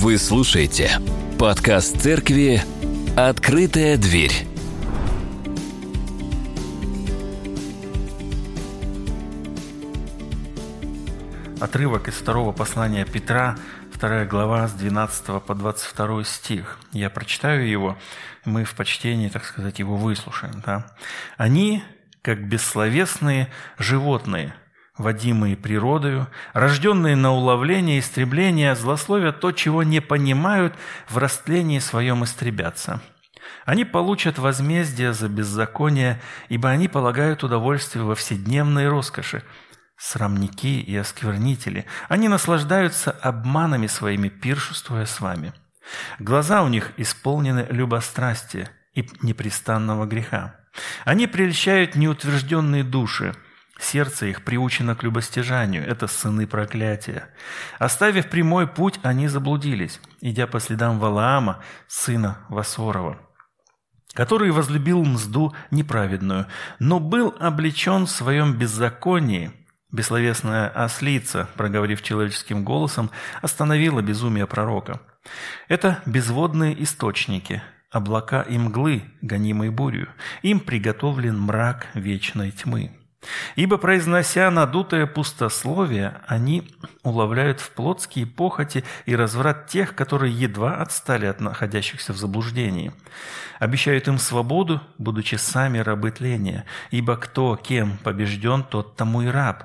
[0.00, 0.92] Вы слушаете
[1.40, 2.62] подкаст церкви
[3.16, 4.30] «Открытая дверь».
[11.60, 13.56] Отрывок из второго послания Петра,
[13.92, 16.78] вторая глава с 12 по 22 стих.
[16.92, 17.98] Я прочитаю его,
[18.44, 20.62] мы в почтении, так сказать, его выслушаем.
[20.64, 20.86] Да?
[21.36, 21.82] «Они,
[22.22, 24.54] как бессловесные животные–
[24.98, 30.74] водимые природою, рожденные на уловление, истребление, злословят то, чего не понимают,
[31.08, 33.00] в растлении своем истребятся.
[33.64, 39.42] Они получат возмездие за беззаконие, ибо они полагают удовольствие во вседневной роскоши.
[39.96, 45.52] Срамники и осквернители, они наслаждаются обманами своими, пиршествуя с вами.
[46.18, 50.54] Глаза у них исполнены любострастия и непрестанного греха.
[51.04, 53.34] Они прельщают неутвержденные души–
[53.78, 57.28] Сердце их приучено к любостяжанию, это сыны проклятия.
[57.78, 63.20] Оставив прямой путь, они заблудились, идя по следам Валаама, сына Васорова,
[64.14, 66.46] который возлюбил мзду неправедную,
[66.80, 69.52] но был облечен в своем беззаконии.
[69.90, 73.10] Бессловесная ослица, проговорив человеческим голосом,
[73.40, 75.00] остановила безумие пророка.
[75.68, 80.08] Это безводные источники, облака и мглы, гонимые бурью.
[80.42, 82.92] Им приготовлен мрак вечной тьмы.
[83.56, 86.70] Ибо, произнося надутое пустословие, они
[87.02, 92.92] уловляют в плотские похоти и разврат тех, которые едва отстали от находящихся в заблуждении.
[93.58, 99.64] Обещают им свободу, будучи сами рабы тления, ибо кто кем побежден, тот тому и раб.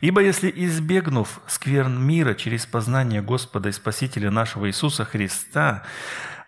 [0.00, 5.84] Ибо если, избегнув скверн мира через познание Господа и Спасителя нашего Иисуса Христа,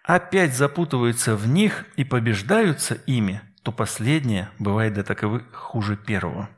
[0.03, 6.49] опять запутываются в них и побеждаются ими– то последнее бывает для таковых хуже первого.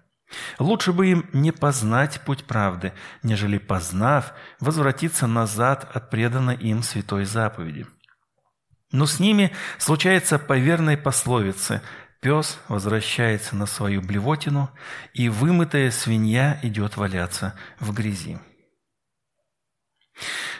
[0.60, 2.92] Лучше бы им не познать путь правды,
[3.24, 7.88] нежели познав, возвратиться назад от преданной им святой заповеди.
[8.92, 11.82] Но с ними случается по верной пословице
[12.20, 14.70] «Пес возвращается на свою блевотину,
[15.12, 18.38] и вымытая свинья идет валяться в грязи».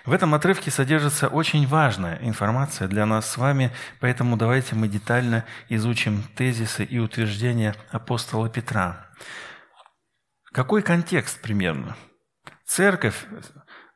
[0.05, 5.45] В этом отрывке содержится очень важная информация для нас с вами, поэтому давайте мы детально
[5.69, 9.07] изучим тезисы и утверждения апостола Петра.
[10.53, 11.97] Какой контекст примерно?
[12.65, 13.27] Церковь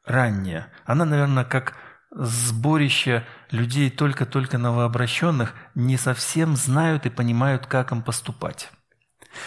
[0.05, 1.75] ранняя, она, наверное, как
[2.11, 8.71] сборище людей только-только новообращенных, не совсем знают и понимают, как им поступать.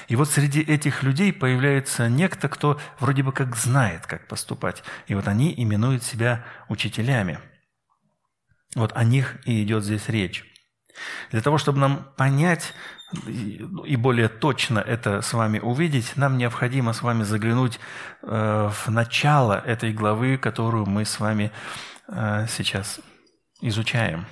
[0.08, 4.84] И вот среди этих людей появляется некто, кто вроде бы как знает, как поступать.
[5.08, 7.40] И вот они именуют себя учителями.
[8.76, 10.46] Вот о них и идет здесь речь.
[11.32, 12.74] Для того, чтобы нам понять
[13.24, 17.80] и более точно это с вами увидеть, нам необходимо с вами заглянуть
[18.24, 21.52] э, в начало этой главы, которую мы с вами
[22.10, 23.00] э, сейчас
[23.62, 24.26] изучаем.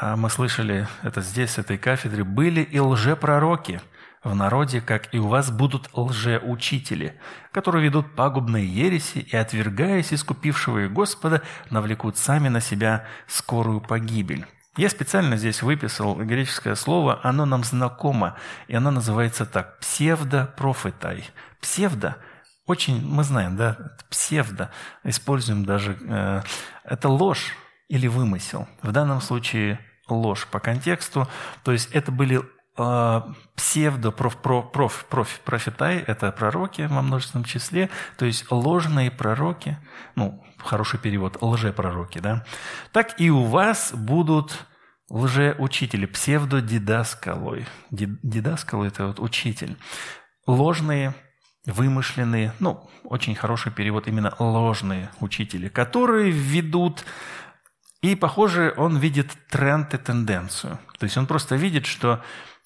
[0.00, 3.80] А мы слышали это здесь, с этой кафедры, были и лжепророки–
[4.24, 7.18] в народе, как и у вас, будут лжеучители,
[7.52, 14.46] которые ведут пагубные ереси и, отвергаясь искупившего их Господа, навлекут сами на себя скорую погибель.
[14.76, 18.36] Я специально здесь выписал греческое слово, оно нам знакомо,
[18.68, 21.28] и оно называется так– псевдопрофетай.
[21.60, 22.16] Псевдо–
[22.66, 23.76] очень, мы знаем, да,
[24.08, 24.70] псевдо,
[25.02, 26.42] используем даже, э,
[26.84, 27.54] это ложь
[27.88, 28.68] или вымысел.
[28.82, 31.28] В данном случае ложь по контексту,
[31.64, 32.40] то есть это были
[32.74, 39.76] псевдо проф, проф, проф, проф, профитай– это пророки во множественном числе, то есть ложные пророки,
[40.14, 42.44] ну, хороший перевод, лжепророки, да,
[42.92, 44.66] так и у вас будут
[45.10, 47.66] лжеучители, псевдодидаскалой.
[47.90, 49.76] Дидаскал– это вот учитель.
[50.46, 51.14] Ложные,
[51.66, 57.04] вымышленные, ну, очень хороший перевод именно ложные учители, которые ведут
[58.00, 60.78] и, похоже, он видит тренд и тенденцию.
[60.98, 62.20] То есть он просто видит, что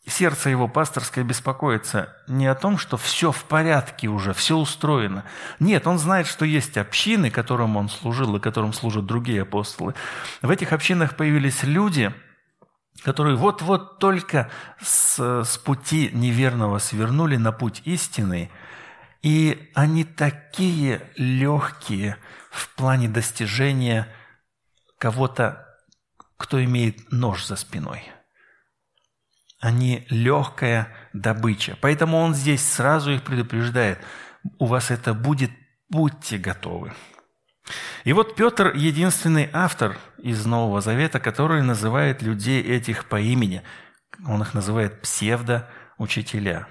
[0.07, 5.25] сердце его пасторское беспокоится не о том, что все в порядке уже, все устроено.
[5.59, 9.95] Нет, он знает, что есть общины, которым он служил и которым служат другие апостолы.
[10.43, 12.15] В этих общинах появились люди,
[13.03, 14.49] которые вот-вот только
[14.81, 18.51] с, с пути неверного свернули на путь истины,
[19.23, 22.17] и они такие легкие
[22.51, 24.09] в плане достижения
[24.99, 25.67] кого-то,
[26.37, 28.05] кто имеет нож за спиной–
[29.61, 31.77] они легкая добыча.
[31.81, 33.99] Поэтому он здесь сразу их предупреждает.
[34.59, 35.51] У вас это будет,
[35.89, 36.93] будьте готовы.
[38.05, 43.63] И вот Петр– единственный автор из Нового Завета, который называет людей этих по имени.
[44.25, 46.69] Он их называет псевдоучителя.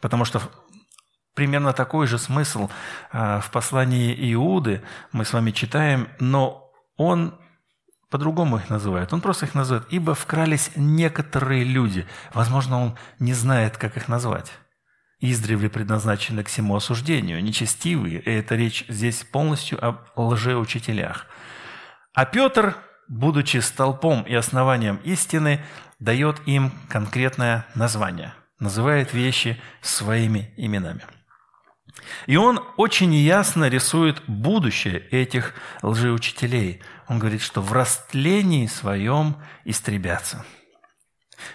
[0.00, 0.40] Потому что
[1.34, 2.70] примерно такой же смысл
[3.12, 7.38] а, в послании Иуды мы с вами читаем, но он
[8.10, 9.12] по-другому их называет.
[9.12, 12.06] Он просто их называет, ибо вкрались некоторые люди.
[12.32, 14.52] Возможно, он не знает, как их назвать.
[15.20, 21.26] Издревле предназначены к всему осуждению, нечестивые, и это речь здесь полностью о лжеучителях.
[22.14, 22.76] А Петр,
[23.08, 25.64] будучи столпом и основанием истины,
[25.98, 31.02] дает им конкретное название, называет вещи своими именами.
[32.26, 36.80] И он очень ясно рисует будущее этих лжеучителей.
[37.08, 40.44] Он говорит, что в растлении своем истребятся.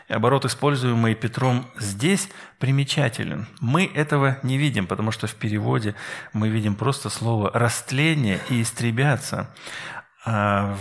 [0.07, 2.29] И оборот, используемый Петром здесь,
[2.59, 3.47] примечателен.
[3.59, 5.95] Мы этого не видим, потому что в переводе
[6.31, 9.53] мы видим просто слово «растление» и «истребятся».
[10.25, 10.77] А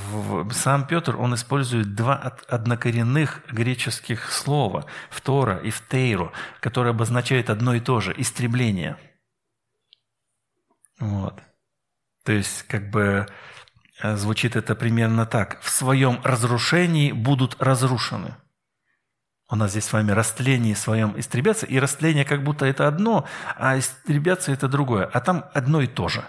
[0.52, 7.80] сам Петр, он использует два однокоренных греческих слова– «втора» и «втейру», которые обозначают одно и
[7.80, 8.96] то же– истребление–
[11.02, 11.34] вот.
[12.24, 13.26] То есть, как бы
[14.00, 15.60] э, звучит это примерно так.
[15.60, 18.36] В своем разрушении будут разрушены.
[19.50, 23.26] У нас здесь с вами растление в своем истребятся, и растление как будто это одно,
[23.56, 25.06] а истребятся это другое.
[25.12, 26.24] А там одно и то же.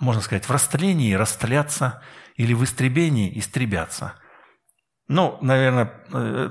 [0.00, 2.02] Можно сказать, в растлении растляться
[2.34, 4.14] или в истребении истребятся.
[5.06, 6.50] Ну, наверное, э,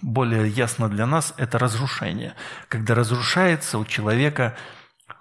[0.00, 2.36] более ясно для нас это разрушение.
[2.68, 4.56] Когда разрушается у человека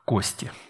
[0.06, 0.52] кости–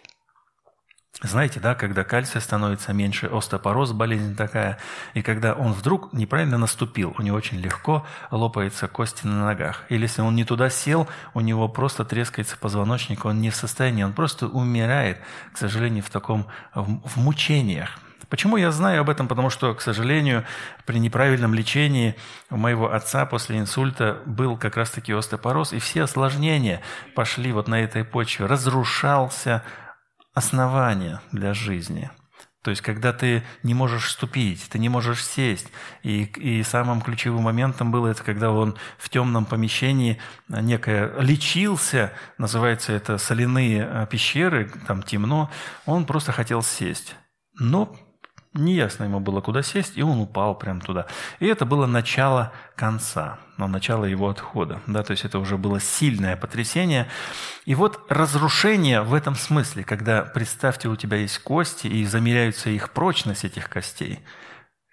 [1.21, 4.77] знаете, да, когда кальция становится меньше, остеопороз, болезнь такая,
[5.13, 9.83] и когда он вдруг неправильно наступил, у него очень легко лопаются кости на ногах.
[9.89, 14.03] Или если он не туда сел, у него просто трескается позвоночник, он не в состоянии,
[14.03, 15.17] он просто умирает,
[15.51, 17.99] к сожалению, в таком, в, мучениях.
[18.29, 19.27] Почему я знаю об этом?
[19.27, 20.45] Потому что, к сожалению,
[20.85, 22.15] при неправильном лечении
[22.49, 26.81] у моего отца после инсульта был как раз-таки остеопороз, и все осложнения
[27.15, 28.45] пошли вот на этой почве.
[28.45, 29.63] Разрушался
[30.33, 32.09] основания для жизни.
[32.61, 35.67] То есть, когда ты не можешь ступить, ты не можешь сесть.
[36.03, 42.91] И, и самым ключевым моментом было это, когда он в темном помещении некое лечился, называется
[42.91, 45.49] это соляные э, пещеры, там темно,
[45.85, 47.15] он просто хотел сесть.
[47.57, 47.95] Но
[48.53, 51.05] Неясно ему было, куда сесть, и он упал прямо туда.
[51.39, 54.81] И это было начало конца, но начало его отхода.
[54.87, 57.07] Да, то есть это уже было сильное потрясение.
[57.65, 62.89] И вот разрушение в этом смысле, когда, представьте, у тебя есть кости, и замеряются их
[62.89, 64.19] прочность этих костей.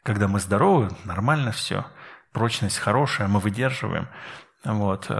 [0.02, 1.86] Когда мы здоровы, нормально все,
[2.32, 4.08] прочность хорошая, мы выдерживаем.
[4.64, 5.10] Вот.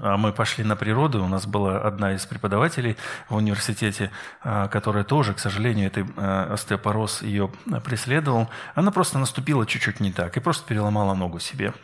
[0.00, 1.22] А мы пошли на природу.
[1.22, 2.96] У нас была одна из преподавателей
[3.28, 4.10] в университете,
[4.42, 7.50] а, которая тоже, к сожалению, этой а, остеопороз ее
[7.84, 8.48] преследовал.
[8.74, 11.74] Она просто наступила чуть-чуть не так и просто переломала ногу себе.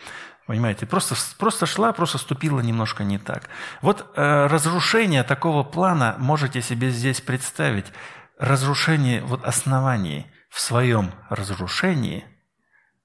[0.48, 3.50] Понимаете, просто, просто шла, просто ступила немножко не так.
[3.82, 7.84] Вот э, разрушение такого плана можете себе здесь представить.
[8.38, 12.24] Разрушение вот оснований в своем разрушении,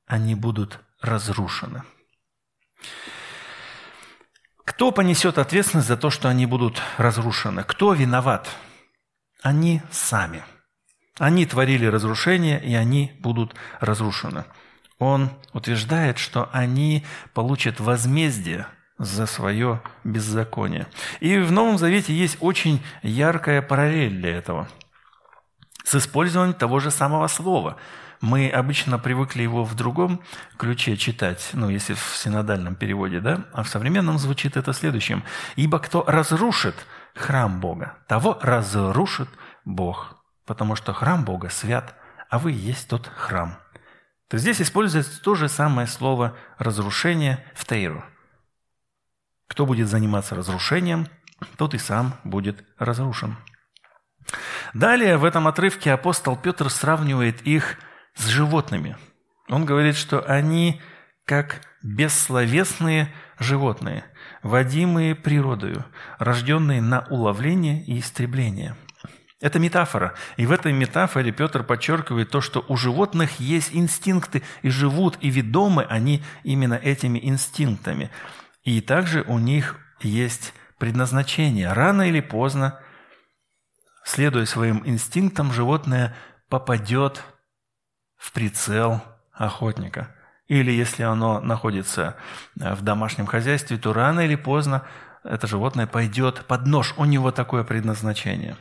[0.07, 1.83] они будут разрушены.
[4.65, 7.63] Кто понесет ответственность за то, что они будут разрушены?
[7.63, 8.49] Кто виноват?
[9.41, 10.43] Они сами.
[11.19, 14.45] Они творили разрушение, и они будут разрушены.
[14.99, 18.67] Он утверждает, что они получат возмездие
[18.97, 20.87] за свое беззаконие.
[21.19, 24.69] И в Новом Завете есть очень яркая параллель для этого
[25.83, 27.77] с использованием того же самого слова–
[28.23, 30.21] мы обычно привыкли его в другом
[30.57, 33.43] ключе читать, ну, если в синодальном переводе, да?
[33.51, 35.25] А в современном звучит это следующим.
[35.57, 36.73] «Ибо кто разрушит
[37.15, 39.27] храм Бога, того разрушит
[39.65, 41.95] Бог, потому что храм Бога свят,
[42.29, 43.57] а вы есть тот храм».
[44.29, 48.05] То здесь используется то же самое слово «разрушение» в Тейру.
[49.49, 51.09] Кто будет заниматься разрушением,
[51.57, 53.35] тот и сам будет разрушен.
[54.73, 57.83] Далее в этом отрывке апостол Петр сравнивает их с
[58.15, 58.97] животными.
[59.49, 60.81] Он говорит, что они
[61.25, 64.05] как бессловесные животные,
[64.41, 65.85] водимые природою,
[66.19, 68.75] рожденные на уловление и истребление.
[69.41, 70.13] Это метафора.
[70.37, 75.29] И в этой метафоре Петр подчеркивает то, что у животных есть инстинкты, и живут, и
[75.29, 78.09] ведомы они именно этими инстинктами.
[78.63, 81.73] И также у них есть предназначение.
[81.73, 82.79] Рано или поздно,
[84.05, 86.15] следуя своим инстинктам, животное
[86.47, 87.21] попадет
[88.23, 89.01] в прицел
[89.33, 90.15] охотника.
[90.47, 92.15] Или если оно находится
[92.57, 94.83] э, в домашнем хозяйстве, то рано или поздно
[95.25, 96.93] это животное пойдет под нож.
[96.95, 98.55] У него такое предназначение.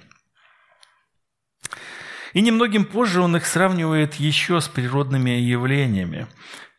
[2.33, 6.27] И немногим позже он их сравнивает еще с природными явлениями.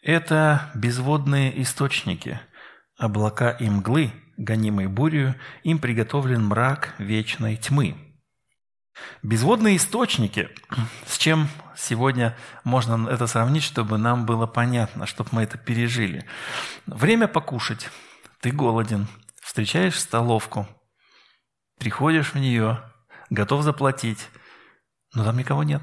[0.02, 2.42] Это безводные источники,
[2.98, 8.13] облака и мглы, гонимой бурью, им приготовлен мрак вечной тьмы.
[9.22, 10.50] Безводные источники,
[11.06, 16.28] с чем сегодня можно это сравнить, чтобы нам было понятно, чтобы мы это пережили.
[16.86, 17.90] Время покушать.
[18.42, 19.08] Ты голоден,
[19.42, 20.68] встречаешь столовку,
[21.80, 22.84] приходишь в нее,
[23.30, 24.30] готов заплатить,
[25.14, 25.82] но там никого нет.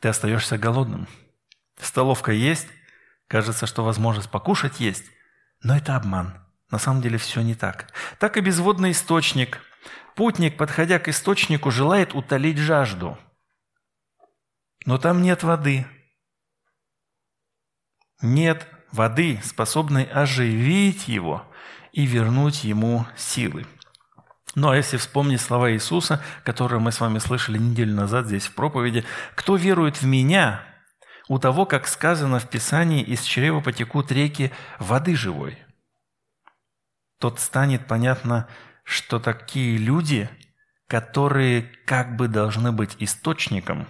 [0.00, 1.08] Ты остаешься голодным.
[1.80, 2.68] Столовка есть,
[3.26, 5.04] кажется, что возможность покушать есть,
[5.62, 6.34] но это обман.
[6.70, 7.92] На самом деле все не так.
[8.18, 9.60] Так и безводный источник.
[10.18, 13.16] Путник, подходя к источнику, желает утолить жажду.
[14.84, 15.86] Но там нет воды.
[18.20, 21.46] Нет воды, способной оживить его
[21.92, 23.64] и вернуть ему силы.
[24.56, 28.54] Ну а если вспомнить слова Иисуса, которые мы с вами слышали неделю назад здесь в
[28.56, 29.04] проповеди,
[29.36, 30.64] «Кто верует в Меня,
[31.28, 35.58] у того, как сказано в Писании, из чрева потекут реки воды живой»
[37.18, 38.48] тот станет понятно,
[38.88, 40.30] что такие люди,
[40.86, 43.86] которые как бы должны быть источником,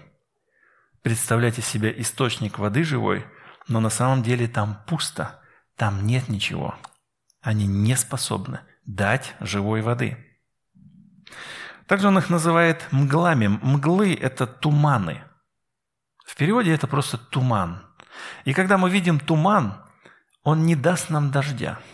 [1.02, 3.24] представляйте себе источник воды живой,
[3.68, 5.40] но на самом деле там пусто,
[5.76, 6.74] там нет ничего.
[7.40, 10.18] Они не способны дать живой воды.
[11.86, 13.46] Также он их называет мглами.
[13.46, 15.22] Мглы– это туманы.
[16.26, 17.86] В переводе это просто туман.
[18.44, 19.80] И когда мы видим туман,
[20.42, 21.78] он не даст нам дождя–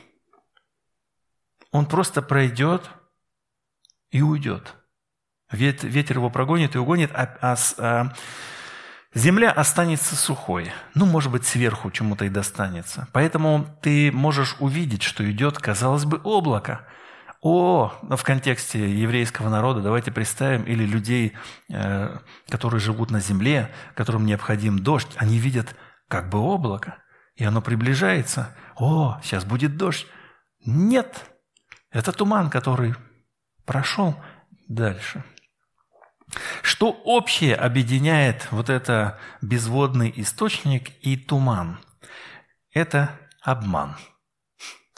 [1.75, 2.89] он просто пройдет
[4.11, 4.77] и уйдет.
[5.51, 8.13] Ветер его прогонит и угонит, а, а, а
[9.13, 10.71] земля останется сухой.
[10.95, 13.09] Ну, может быть, сверху чему-то и достанется.
[13.13, 16.87] Поэтому ты можешь увидеть, что идет, казалось бы, облако.
[17.43, 21.37] О, в контексте еврейского народа давайте представим, или людей,
[21.71, 22.19] э,
[22.51, 25.75] которые живут на земле, которым необходим дождь, они видят
[26.07, 26.99] как бы облако,
[27.35, 28.57] и оно приближается.
[28.77, 30.07] О, сейчас будет дождь.
[30.65, 31.34] Нет,
[31.95, 32.95] это туман, который
[33.65, 34.17] прошел
[34.69, 35.25] дальше.
[36.63, 41.79] Что общее объединяет вот это безводный источник и туман?
[42.73, 43.97] Это обман.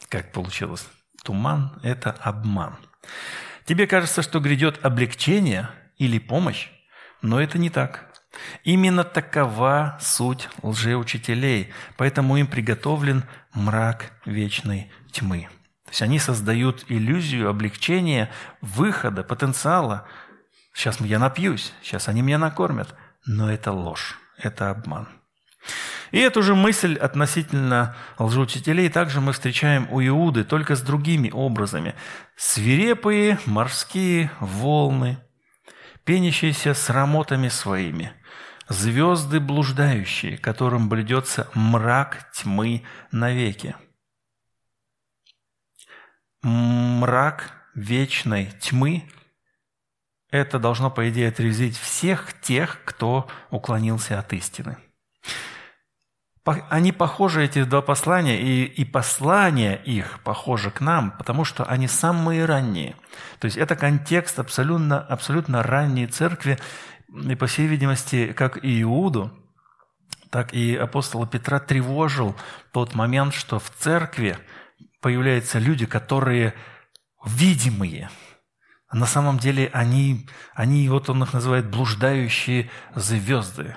[0.08, 0.88] Как получилось?
[1.22, 2.76] Туман– это обман.
[3.66, 6.70] Тебе кажется, что грядет облегчение или помощь,
[7.20, 8.06] но это не так.
[8.64, 15.48] Именно такова суть лжеучителей, поэтому им приготовлен мрак вечной тьмы.
[15.86, 18.28] То есть они создают иллюзию облегчения,
[18.60, 20.06] выхода, потенциала.
[20.74, 22.94] Сейчас я напьюсь, сейчас они меня накормят.
[23.24, 25.08] Но это ложь, это обман.
[26.10, 31.94] И эту же мысль относительно лжеучителей также мы встречаем у Иуды, только с другими образами.
[32.36, 35.18] Свирепые морские волны,
[36.04, 38.12] пенящиеся с рамотами своими,
[38.68, 43.76] звезды блуждающие, которым блюдется мрак тьмы навеки
[46.46, 49.10] мрак вечной тьмы,
[50.30, 54.76] это должно, по идее, отрезвить всех тех, кто уклонился от истины.
[56.44, 61.88] Они похожи, эти два послания, и, и послания их похожи к нам, потому что они
[61.88, 62.94] самые ранние.
[63.40, 66.58] То есть это контекст абсолютно, абсолютно ранней церкви,
[67.08, 69.32] и, по всей видимости, как и Иуду,
[70.30, 72.36] так и апостола Петра тревожил
[72.72, 74.38] тот момент, что в церкви–
[75.06, 76.52] появляются люди, которые
[77.24, 78.10] видимые.
[78.88, 83.76] А на самом деле они, они, вот он их называет, блуждающие звезды.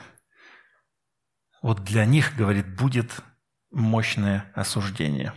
[1.62, 3.12] Вот для них, говорит, будет
[3.70, 5.36] мощное осуждение.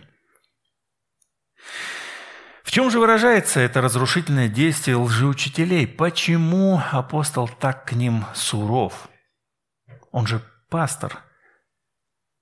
[2.63, 5.85] В чем же выражается это разрушительное действие лжеучителей?
[5.85, 9.09] Почему апостол так к ним суров?
[10.09, 11.19] Он же пастор,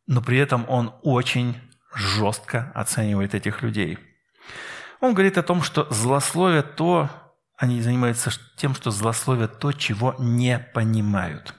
[0.08, 3.98] но при этом он очень жестко оценивает этих людей.
[5.00, 7.10] Он говорит о том, что злословят то,
[7.58, 11.56] они занимаются тем, что злословят то, чего не понимают.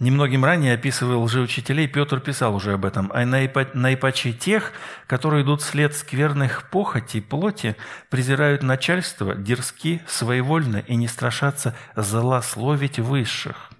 [0.00, 3.10] Немногим ранее, описывая лжеучителей, Петр писал уже об этом.
[3.12, 4.72] «А наипаче тех,
[5.08, 7.74] которые идут вслед скверных похотей плоти,
[8.08, 13.72] презирают начальство, дерзки, своевольны и не страшатся злословить высших».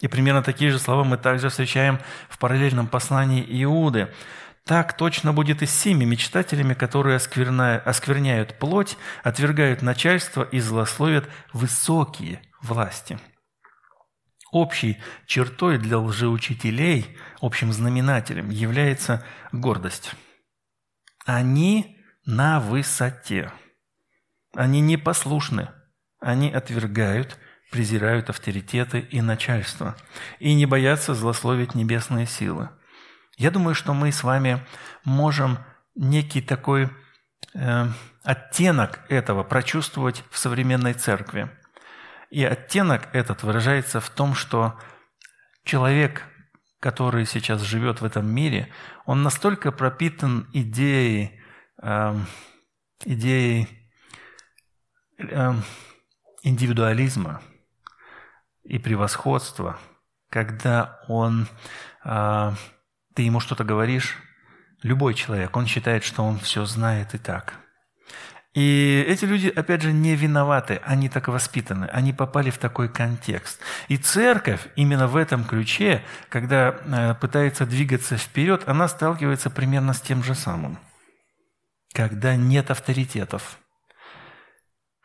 [0.00, 4.12] И примерно такие же слова мы также встречаем в параллельном послании Иуды.
[4.64, 12.42] Так точно будет и с семи мечтателями, которые оскверняют плоть, отвергают начальство и злословят высокие
[12.62, 13.18] власти.
[14.52, 20.12] Общей чертой для лжеучителей, общим знаменателем является гордость.
[21.24, 23.52] Они на высоте.
[24.54, 25.70] Они непослушны.
[26.20, 27.38] Они отвергают
[27.70, 29.96] презирают авторитеты и начальство,
[30.38, 32.70] и не боятся злословить небесные силы.
[33.36, 34.64] Я думаю, что мы с вами
[35.04, 35.58] можем
[35.94, 36.90] некий такой
[37.54, 37.86] э,
[38.22, 41.48] оттенок этого прочувствовать в современной церкви.
[42.30, 44.78] И оттенок этот выражается в том, что
[45.64, 46.24] человек,
[46.80, 48.68] который сейчас живет в этом мире,
[49.06, 51.40] он настолько пропитан идеей,
[51.82, 52.14] э,
[53.04, 53.68] идеей
[55.18, 55.54] э,
[56.42, 57.42] индивидуализма
[58.70, 59.78] и превосходства,
[60.30, 61.48] когда он,
[62.04, 62.52] э,
[63.14, 64.16] ты ему что-то говоришь,
[64.82, 67.54] любой человек, он считает, что он все знает и так–
[68.52, 73.60] и эти люди, опять же, не виноваты, они так воспитаны, они попали в такой контекст.
[73.86, 80.00] И церковь именно в этом ключе, когда э, пытается двигаться вперед, она сталкивается примерно с
[80.00, 80.78] тем же самым.
[81.92, 83.58] Когда нет авторитетов.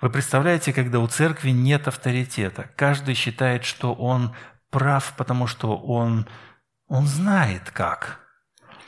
[0.02, 4.36] Вы представляете, когда у церкви нет авторитета, каждый считает, что он
[4.70, 6.28] прав, потому что он,
[6.88, 8.20] он знает как–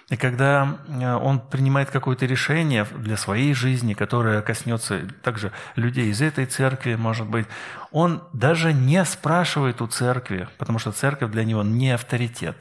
[0.10, 6.22] и когда э, он принимает какое-то решение для своей жизни, которое коснется также людей из
[6.22, 7.46] этой церкви, может быть,
[7.92, 12.56] он даже не спрашивает у церкви, потому что церковь для него не авторитет.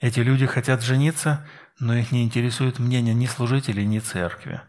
[0.00, 1.46] Эти люди хотят жениться,
[1.78, 4.60] но их не интересует мнение ни служителей, ни церкви.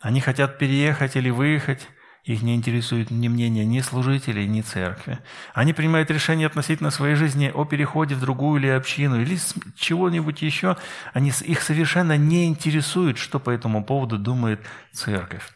[0.00, 1.88] Они хотят переехать или выехать,
[2.24, 5.18] их не интересует ни мнение ни служителей, ни церкви.
[5.54, 9.38] Они принимают решение относительно своей жизни о переходе в другую или общину, или
[9.76, 10.76] чего-нибудь еще.
[11.14, 14.60] Они, их совершенно не интересует, что по этому поводу думает
[14.92, 15.48] церковь.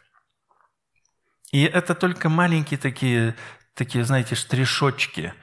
[1.52, 3.34] И это только маленькие такие,
[3.74, 5.34] такие знаете, штришочки,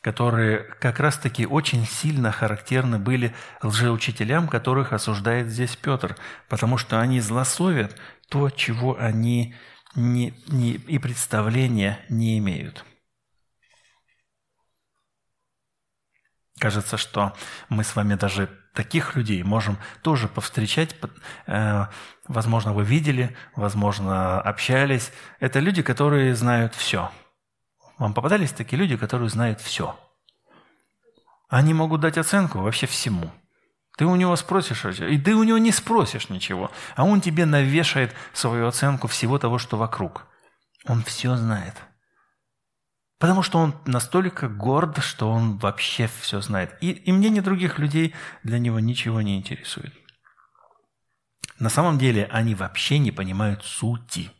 [0.00, 6.16] которые как раз-таки очень сильно характерны были лжеучителям, которых осуждает здесь Петр,
[6.48, 7.94] потому что они злословят
[8.30, 9.54] то, чего они
[9.94, 12.84] не, не, и представления не имеют.
[16.58, 17.34] Кажется, что
[17.68, 20.94] мы с вами даже таких людей можем тоже повстречать.
[21.46, 21.86] Э,
[22.28, 25.12] возможно, вы видели, возможно, общались.
[25.40, 27.10] Это люди, которые знают все.
[27.98, 29.98] Вам попадались такие люди, которые знают все.
[31.48, 33.32] Они могут дать оценку вообще всему.
[33.96, 38.14] Ты у него спросишь, и ты у него не спросишь ничего, а он тебе навешает
[38.32, 40.26] свою оценку всего того, что вокруг.
[40.86, 41.74] Он все знает.
[43.18, 46.78] Потому что он настолько горд, что он вообще все знает.
[46.80, 49.92] И, и мнение других людей для него ничего не интересует.
[51.58, 54.30] На самом деле они вообще не понимают сути.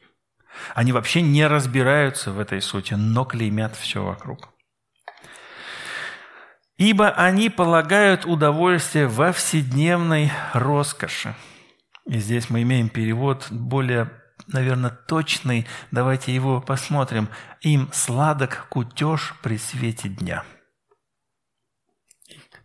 [0.74, 4.49] Они вообще не разбираются в этой сути, но клеймят все вокруг
[6.80, 11.34] ибо они полагают удовольствие во вседневной роскоши.
[12.06, 14.10] И здесь мы имеем перевод более,
[14.46, 15.66] наверное, точный.
[15.90, 17.28] Давайте его посмотрим.
[17.60, 20.42] Им сладок кутеж при свете дня.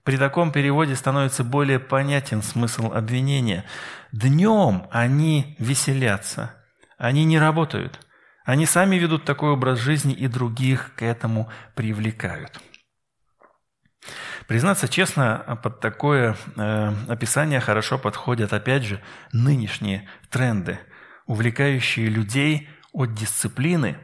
[0.05, 3.65] При таком переводе становится более понятен смысл обвинения.
[4.13, 6.55] Днем они веселятся,
[6.97, 7.99] они не работают.
[8.45, 12.61] Они сами ведут такой образ жизни и других к этому привлекают.
[14.47, 20.79] Признаться честно, под такое э, описание хорошо подходят, опять же, нынешние тренды,
[21.25, 23.97] увлекающие людей от дисциплины,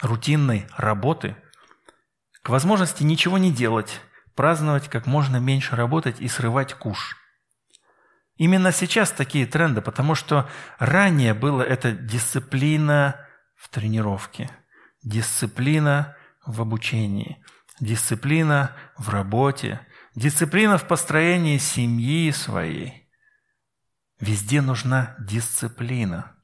[0.00, 1.36] рутинной работы,
[2.42, 4.00] к возможности ничего не делать,
[4.36, 7.16] праздновать как можно меньше работать и срывать куш.
[8.36, 14.50] Именно сейчас такие тренды, потому что ранее была это дисциплина в тренировке,
[15.02, 17.44] дисциплина в обучении–
[17.82, 19.80] дисциплина в работе,
[20.14, 23.08] дисциплина в построении семьи своей.
[24.20, 26.36] Везде нужна дисциплина.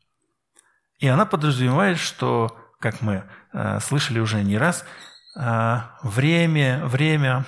[0.98, 4.84] И она подразумевает, что, как мы э, слышали уже не раз,
[5.38, 7.46] э, время, время,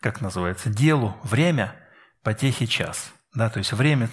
[0.00, 1.76] как называется, делу время,
[2.24, 3.12] потехи час.
[3.32, 4.08] Да, то есть время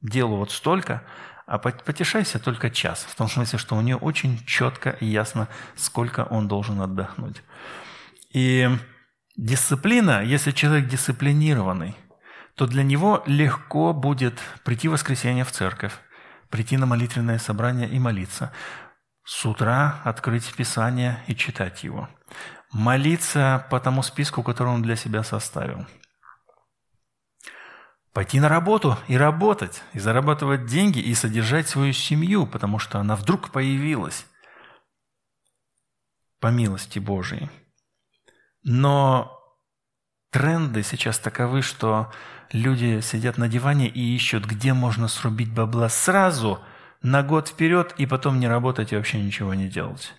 [0.00, 1.02] делу вот столько,
[1.46, 3.06] а потешайся только час.
[3.08, 7.42] В том смысле, что у нее очень четко и ясно, сколько он должен отдохнуть.
[8.32, 8.68] И
[9.36, 11.96] дисциплина, если человек дисциплинированный,
[12.54, 15.92] то для него легко будет прийти в воскресенье в церковь,
[16.48, 18.52] прийти на молитвенное собрание и молиться.
[19.24, 22.08] С утра открыть Писание и читать его.
[22.72, 25.86] Молиться по тому списку, который он для себя составил.
[28.12, 33.14] Пойти на работу и работать, и зарабатывать деньги, и содержать свою семью, потому что она
[33.14, 34.24] вдруг появилась
[36.40, 37.50] по милости Божией.
[38.68, 39.32] Но
[40.32, 42.12] тренды сейчас таковы, что
[42.50, 46.58] люди сидят на диване и ищут, где можно срубить бабла сразу
[47.00, 50.12] на год вперед и потом не работать и вообще ничего не делать.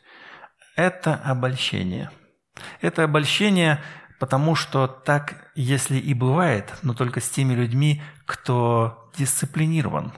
[0.78, 2.10] Это обольщение.
[2.82, 3.84] Это обольщение
[4.20, 10.14] потому что так, если и бывает, но только с теми людьми, кто дисциплинирован.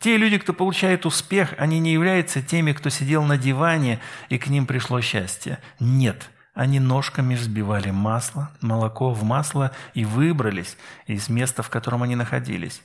[0.00, 4.48] Те люди, кто получает успех, они не являются теми, кто сидел на диване и к
[4.48, 5.60] ним пришло счастье.
[5.78, 12.14] Нет, они ножками взбивали масло, молоко в масло и выбрались из места, в котором они
[12.14, 12.80] находились.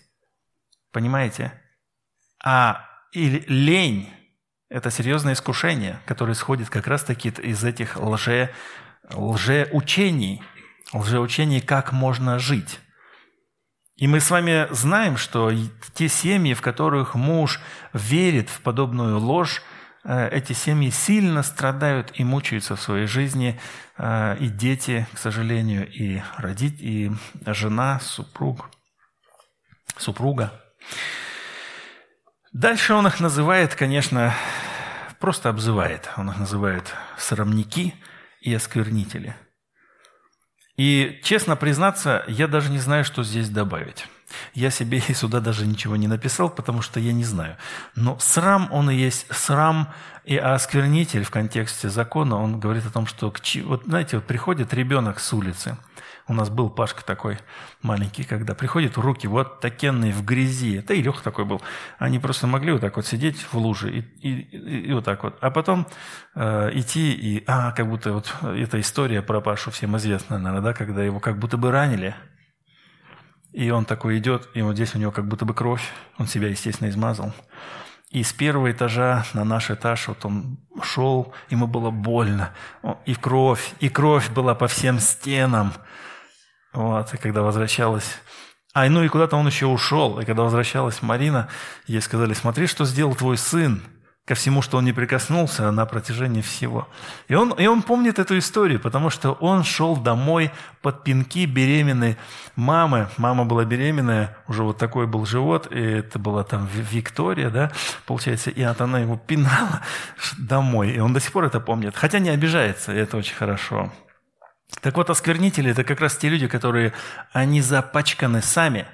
[0.91, 1.53] Понимаете?
[2.43, 4.09] А или лень–
[4.69, 8.51] это серьезное искушение, которое исходит как раз-таки из этих лже,
[9.13, 10.41] лжеучений,
[10.91, 12.79] лжеучений, как можно жить.
[13.97, 15.51] И мы с вами знаем, что
[15.93, 17.59] те семьи, в которых муж
[17.93, 19.61] верит в подобную ложь,
[20.31, 23.59] эти семьи сильно страдают и мучаются в своей жизни,
[23.97, 27.11] э, и дети, к сожалению, и родители, и
[27.45, 28.71] жена, супруг,
[29.97, 30.59] супруга.
[32.53, 34.33] Дальше он их называет, конечно,
[35.19, 36.09] просто обзывает.
[36.17, 37.93] Он их называет срамники
[38.41, 39.35] и осквернители.
[40.79, 44.07] И, честно признаться, я даже не знаю, что здесь добавить.
[44.53, 47.57] Я себе и сюда даже ничего не написал, потому что я не знаю.
[47.95, 49.89] Но срам, он и есть срам,
[50.23, 53.33] и осквернитель в контексте закона, он говорит о том, что,
[53.65, 55.77] вот знаете, вот приходит ребенок с улицы–
[56.29, 57.39] у нас был Пашка такой
[57.81, 60.79] маленький, когда приходит, руки вот такенные в грязи.
[60.87, 61.61] Да и Леха такой был.
[61.97, 65.37] Они просто могли вот так вот сидеть в луже и, и, и, вот так вот.
[65.41, 65.87] А потом
[66.35, 67.43] э, идти и...
[67.47, 71.39] А, как будто вот эта история про Пашу всем известна, наверное, да, когда его как
[71.39, 72.15] будто бы ранили.
[73.51, 75.91] И он такой идет, и вот здесь у него как будто бы кровь.
[76.19, 77.33] Он себя, естественно, измазал.
[78.11, 82.53] И с первого этажа на наш этаж вот он шел, ему было больно.
[83.05, 85.73] И кровь, и кровь была по всем стенам.
[86.73, 88.19] Вот, и когда возвращалась...
[88.73, 90.19] А, ну и куда-то он еще ушел.
[90.19, 91.49] И когда возвращалась Марина,
[91.87, 93.81] ей сказали, смотри, что сделал твой сын
[94.29, 96.87] ко всему, что он не прикоснулся на протяжении всего.
[97.29, 100.51] И он, и он помнит эту историю, потому что он шел домой
[100.83, 102.15] под пинки беременной
[102.55, 103.07] мамы.
[103.17, 107.71] Мама была беременная, уже вот такой был живот, и это была там Виктория, да,
[108.05, 109.81] получается, и она его пинала
[110.37, 110.91] домой.
[110.91, 113.91] И он до сих пор это помнит, хотя не обижается, и это очень хорошо.
[114.81, 116.93] Так вот, осквернители– это как раз те люди, которые,
[117.33, 118.87] они запачканы сами,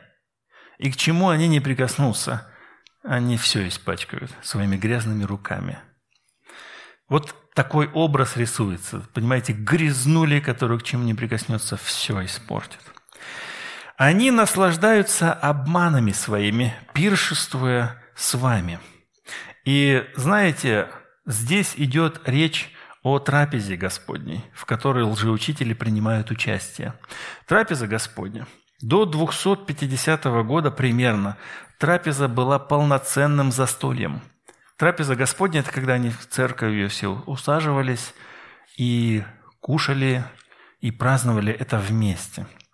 [0.77, 2.47] и к чему они не прикоснулся,
[3.03, 5.77] они все испачкают своими грязными руками.
[7.07, 9.05] Вот такой образ рисуется.
[9.13, 12.79] Понимаете, грязнули, который к чему не прикоснется, все испортит.
[13.97, 18.79] Они наслаждаются обманами своими, пиршествуя с вами.
[19.65, 20.89] И знаете,
[21.25, 22.74] здесь идет речь
[23.05, 26.95] о трапезе Господней, в которой лжеучители принимают участие.
[27.45, 28.47] Трапеза Господня.
[28.81, 31.37] До 250 года примерно
[31.77, 34.21] трапеза была полноценным застольем.
[34.77, 38.15] Трапеза Господня– это когда они в церковью все усаживались
[38.75, 39.23] и
[39.59, 40.23] кушали,
[40.81, 42.47] и праздновали это вместе–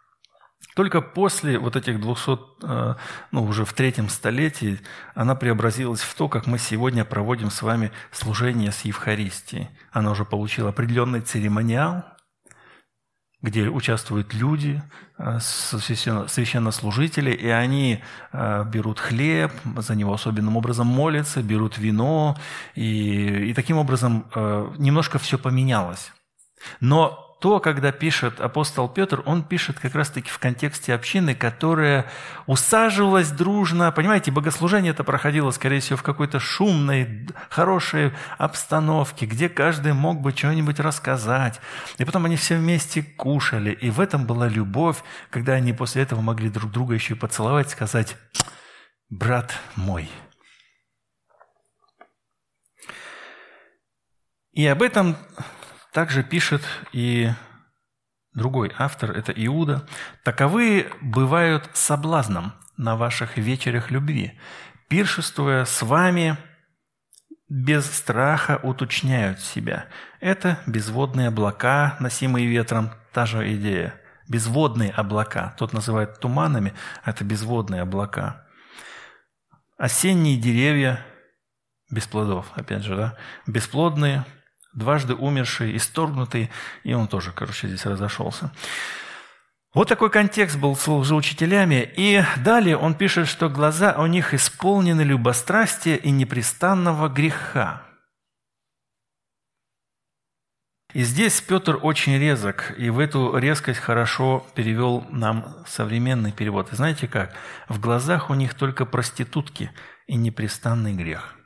[0.82, 2.96] только после вот этих 200, э,
[3.30, 4.80] ну уже в третьем столетии,
[5.14, 9.70] она преобразилась в то, как мы сегодня проводим с вами служение с Евхаристией.
[9.92, 12.04] Она уже получила определенный церемониал,
[13.44, 14.82] где участвуют люди,
[15.20, 18.02] э, священнослужители, и они
[18.34, 22.40] э, берут хлеб, за него особенным образом молятся, берут вино,
[22.74, 24.26] и, и таким образом
[24.80, 26.12] немножко все поменялось.
[26.80, 32.06] Но то, когда пишет апостол Петр, он пишет как раз-таки в контексте общины, которая
[32.46, 33.92] усаживалась дружно.
[33.92, 40.34] Понимаете, богослужение это проходило, скорее всего, в какой-то шумной, хорошей обстановке, где каждый мог бы
[40.34, 41.60] что-нибудь рассказать.
[41.98, 43.72] И потом они все вместе кушали.
[43.72, 44.98] И в этом была любовь,
[45.32, 48.18] когда они после этого могли друг друга еще и поцеловать, сказать
[49.10, 50.08] «брат мой».
[54.54, 55.16] И об этом
[55.92, 56.62] также пишет
[56.94, 57.32] и
[58.34, 59.88] другой автор, это Иуда.
[60.24, 64.40] «Таковые бывают соблазном на ваших вечерях любви,
[64.88, 66.38] пиршествуя с вами,
[67.50, 69.88] без страха уточняют себя.
[70.22, 73.94] Это безводные облака, носимые ветром, та же идея.
[74.30, 75.54] Безводные облака.
[75.58, 76.74] Тот называет туманами,
[77.04, 78.48] а это безводные облака.
[79.78, 81.06] Осенние деревья,
[81.90, 84.24] без плодов, опять же, да, бесплодные–
[84.74, 86.50] дважды умерший, исторгнутый,
[86.84, 88.52] и он тоже, короче, здесь разошелся.
[89.74, 91.90] Вот такой контекст был с лжеучителями.
[91.96, 97.84] И далее он пишет, что глаза у них исполнены любострастия и непрестанного греха.
[100.94, 106.74] И здесь Петр очень резок, и в эту резкость хорошо перевел нам современный перевод.
[106.74, 107.34] И знаете как?
[107.70, 109.72] В глазах у них только проститутки
[110.08, 111.38] и непрестанный грех–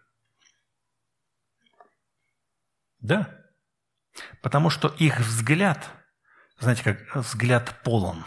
[3.05, 3.35] Да.
[4.41, 5.89] Потому что их взгляд
[6.59, 8.25] знаете, как взгляд полон.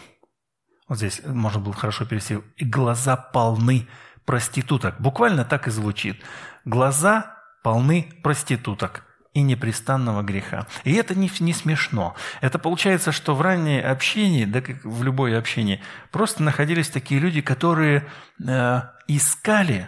[0.87, 2.39] Вот здесь можно было хорошо перевести.
[2.57, 3.87] И глаза полны
[4.25, 4.99] проституток.
[4.99, 6.21] Буквально так и звучит.
[6.65, 10.67] Глаза полны проституток и непрестанного греха.
[10.83, 12.15] И это не, не смешно.
[12.41, 17.41] Это получается, что в раннее общении, да как в любое общение, просто находились такие люди,
[17.41, 18.07] которые
[18.45, 19.87] э, искали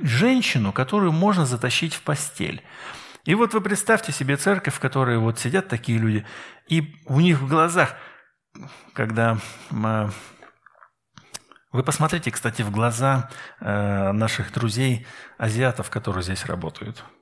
[0.00, 2.62] женщину, которую можно затащить в постель.
[3.26, 6.24] И вот вы представьте себе церковь, в которой вот сидят такие люди,
[6.68, 7.96] и у них в глазах,
[8.94, 9.38] когда
[9.70, 10.08] э,
[11.72, 13.28] вы посмотрите, кстати, в глаза
[13.60, 15.06] э, наших друзей
[15.38, 17.04] азиатов, которые здесь работают–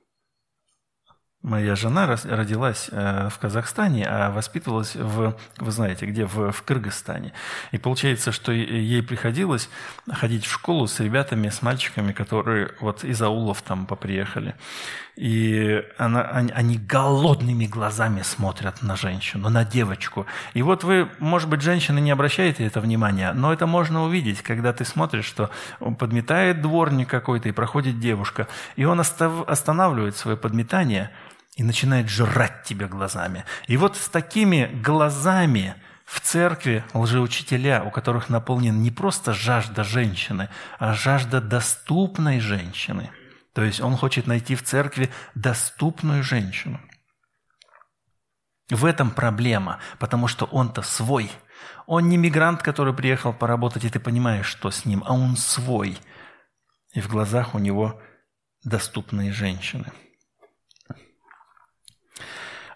[1.45, 7.33] Моя жена родилась э, в Казахстане, а воспитывалась в, вы знаете, где, в, в Кыргызстане.
[7.71, 9.69] И получается, что ей приходилось
[10.11, 14.55] ходить в школу с ребятами, с мальчиками, которые вот из аулов там поприехали.
[15.17, 20.25] И она, они, они голодными глазами смотрят на женщину, на девочку.
[20.55, 24.73] И вот вы, может быть, женщины не обращаете это внимания, но это можно увидеть, когда
[24.73, 25.51] ты смотришь, что
[25.99, 31.11] подметает дворник какой-то, и проходит девушка, и он останавливает свое подметание–
[31.55, 33.45] и начинает жрать тебя глазами.
[33.67, 40.49] И вот с такими глазами в церкви лжеучителя, у которых наполнен не просто жажда женщины,
[40.77, 43.09] а жажда доступной женщины.
[43.53, 46.79] То есть он хочет найти в церкви доступную женщину.
[48.69, 51.31] В этом проблема, потому что он-то свой.
[51.85, 55.97] Он не мигрант, который приехал поработать, и ты понимаешь, что с ним, а он свой.
[56.93, 58.01] И в глазах у него
[58.63, 59.91] доступные женщины–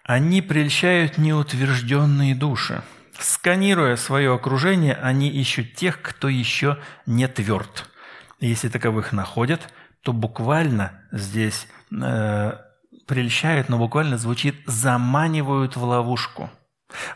[0.10, 2.82] они прельщают неутвержденные души.
[3.19, 7.88] Сканируя свое окружение, они ищут тех, кто еще не тверд.
[8.39, 12.54] Если таковых находят, то буквально здесь э,
[13.06, 16.50] прельщают, но буквально звучит «заманивают в ловушку».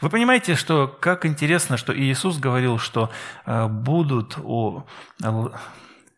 [0.02, 3.10] Вы понимаете, что как интересно, что Иисус говорил, что
[3.48, 4.84] э, будут у,
[5.24, 5.56] э, вот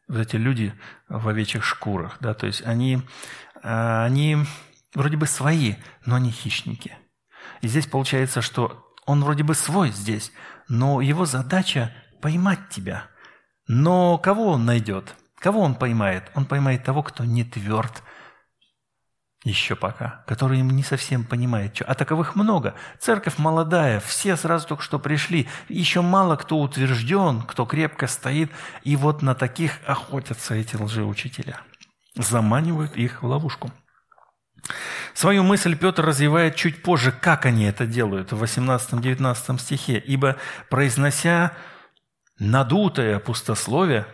[0.10, 0.74] эти люди
[1.08, 3.02] в овечьих шкурах, да, то есть они,
[3.64, 4.40] э, они
[4.96, 6.98] вроде бы свои, но не хищники.
[7.62, 10.32] И здесь получается, что он вроде бы свой здесь,
[10.68, 13.08] но его задача поймать тебя.
[13.68, 15.16] Но кого он найдет?
[15.40, 16.32] Кого он поймает?
[16.34, 18.02] Он поймает того, кто не тверд
[19.46, 21.86] еще пока, который не совсем понимает, что.
[21.86, 22.74] А таковых много.
[23.00, 25.48] Церковь молодая, все сразу только что пришли.
[25.70, 28.52] Еще мало кто утвержден, кто крепко стоит.
[28.84, 31.60] И вот на таких охотятся эти лжеучителя.
[32.16, 33.72] Заманивают их в ловушку.
[35.14, 39.98] Свою мысль Петр развивает чуть позже, как они это делают, в 18-19 стихе.
[39.98, 40.38] «Ибо,
[40.70, 41.54] произнося
[42.38, 44.08] надутое пустословие,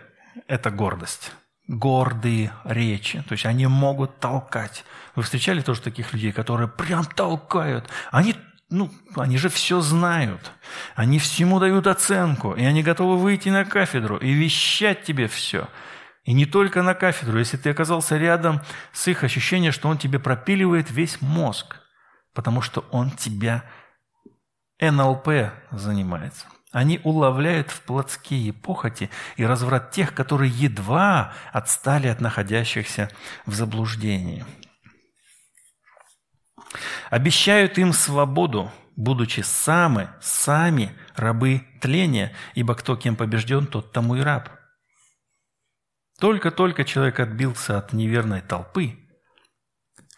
[0.47, 1.31] это гордость,
[1.67, 4.85] гордые речи, то есть они могут толкать.
[5.15, 7.89] Вы встречали тоже таких людей, которые прям толкают?
[8.11, 8.35] Они
[8.69, 10.53] ну, они же все знают.
[10.95, 15.67] Они всему дают оценку, и они готовы выйти на кафедру и вещать тебе все–
[16.23, 17.39] и не только на кафедру.
[17.39, 18.61] Если ты оказался рядом
[18.93, 21.77] с их ощущением, что он тебе пропиливает весь мозг,
[22.33, 23.63] потому что он тебя
[24.79, 26.45] НЛП занимается.
[26.71, 33.09] Они уловляют в плотские похоти и разврат тех, которые едва отстали от находящихся
[33.45, 34.45] в заблуждении.
[37.09, 44.21] Обещают им свободу, будучи самы, сами рабы тления, ибо кто кем побежден, тот тому и
[44.21, 44.49] раб–
[46.21, 48.99] только-только человек отбился от неверной толпы.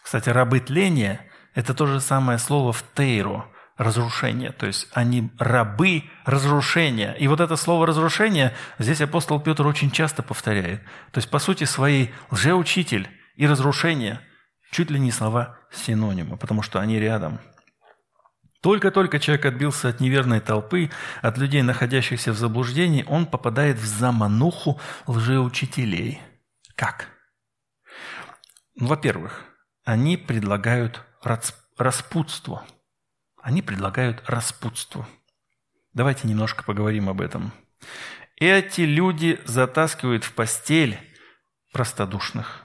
[0.02, 3.46] Кстати, рабы тления– это то же самое слово в тейру–
[3.78, 4.52] разрушение.
[4.52, 7.14] То есть они рабы разрушения.
[7.18, 10.82] И вот это слово «разрушение» здесь апостол Петр очень часто повторяет.
[11.10, 14.20] То есть, по сути своей, лжеучитель и разрушение–
[14.70, 17.40] чуть ли не слова синонима, потому что они рядом–
[18.64, 24.80] только-только человек отбился от неверной толпы, от людей, находящихся в заблуждении, он попадает в замануху
[25.06, 26.18] лжеучителей.
[26.74, 27.08] Как?
[28.74, 29.44] Ну, во-первых,
[29.84, 31.02] они предлагают
[31.76, 32.64] распутство.
[33.42, 35.06] Они предлагают распутство.
[35.92, 37.52] Давайте немножко поговорим об этом.
[38.36, 40.98] Эти люди затаскивают в постель
[41.74, 42.64] простодушных.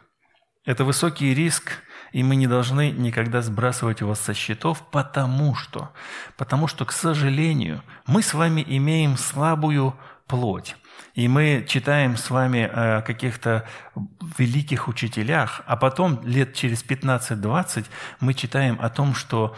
[0.63, 5.91] Это высокий риск и мы не должны никогда сбрасывать его со счетов, потому что,
[6.37, 9.95] потому что, к сожалению, мы с вами имеем слабую
[10.27, 10.75] плоть.
[11.15, 13.67] И мы читаем с вами о каких-то
[14.37, 17.85] великих учителях, а потом лет через 15-20
[18.19, 19.55] мы читаем о том, что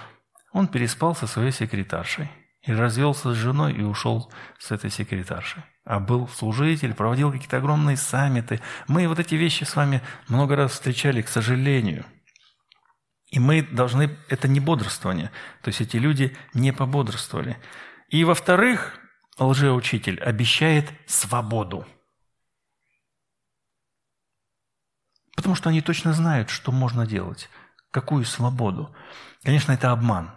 [0.53, 2.29] он переспал со своей секретаршей
[2.63, 5.63] и развелся с женой и ушел с этой секретаршей.
[5.83, 8.61] А был служитель, проводил какие-то огромные саммиты.
[8.87, 12.05] Мы вот эти вещи с вами много раз встречали, к сожалению–
[13.31, 14.15] И мы должны...
[14.27, 15.31] Это не бодрствование.
[15.61, 17.57] То есть эти люди не пободрствовали.
[18.09, 18.99] И во-вторых,
[19.39, 21.87] лжеучитель обещает свободу.
[25.35, 27.49] Потому что они точно знают, что можно делать.
[27.89, 28.93] Какую свободу.
[29.43, 30.31] Конечно, это обман.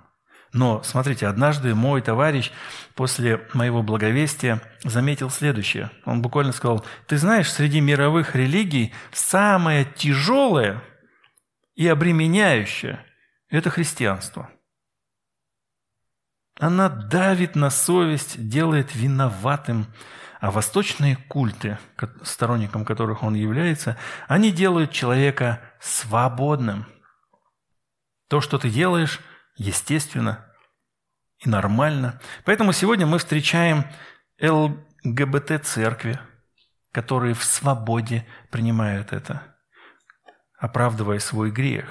[0.52, 2.52] Но, смотрите, однажды мой товарищ
[2.94, 5.90] после моего благовестия заметил следующее.
[6.04, 10.80] Он буквально сказал, ты знаешь, среди мировых религий самое тяжелое
[11.74, 13.04] и обременяющее–
[13.48, 14.50] это христианство.
[16.58, 19.86] Она давит на совесть, делает виноватым.
[20.40, 21.78] А восточные культы,
[22.22, 23.96] сторонником которых он является,
[24.28, 26.86] они делают человека свободным.
[28.28, 29.20] То, что ты делаешь,
[29.56, 30.44] естественно
[31.38, 32.20] и нормально.
[32.44, 33.86] Поэтому сегодня мы встречаем
[34.38, 36.20] ЛГБТ-церкви,
[36.92, 39.53] которые в свободе принимают это,
[40.64, 41.84] оправдывая свой грех.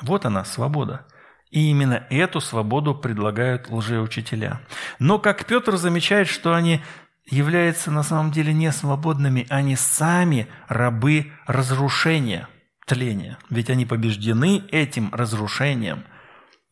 [0.00, 1.04] Вот она, свобода.
[1.50, 4.60] И именно эту свободу предлагают лжеучителя.
[5.00, 6.80] Но, как Петр замечает, что они
[7.28, 12.46] являются на самом деле не свободными, они сами рабы разрушения,
[12.86, 13.36] тления.
[13.50, 16.04] Ведь они побеждены этим разрушением.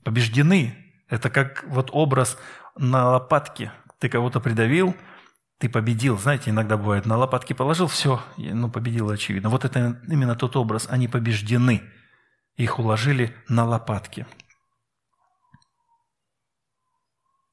[0.05, 0.77] Побеждены.
[1.09, 2.39] Это как вот образ
[2.77, 3.73] на лопатке.
[3.99, 4.95] Ты кого-то придавил,
[5.59, 6.17] ты победил.
[6.19, 9.51] Знаете, иногда бывает, на лопатки положил, все, ну, победил, очевидно.
[9.51, 10.87] Вот это именно тот образ.
[10.89, 11.83] Они побеждены.
[12.57, 14.27] Их уложили на лопатки.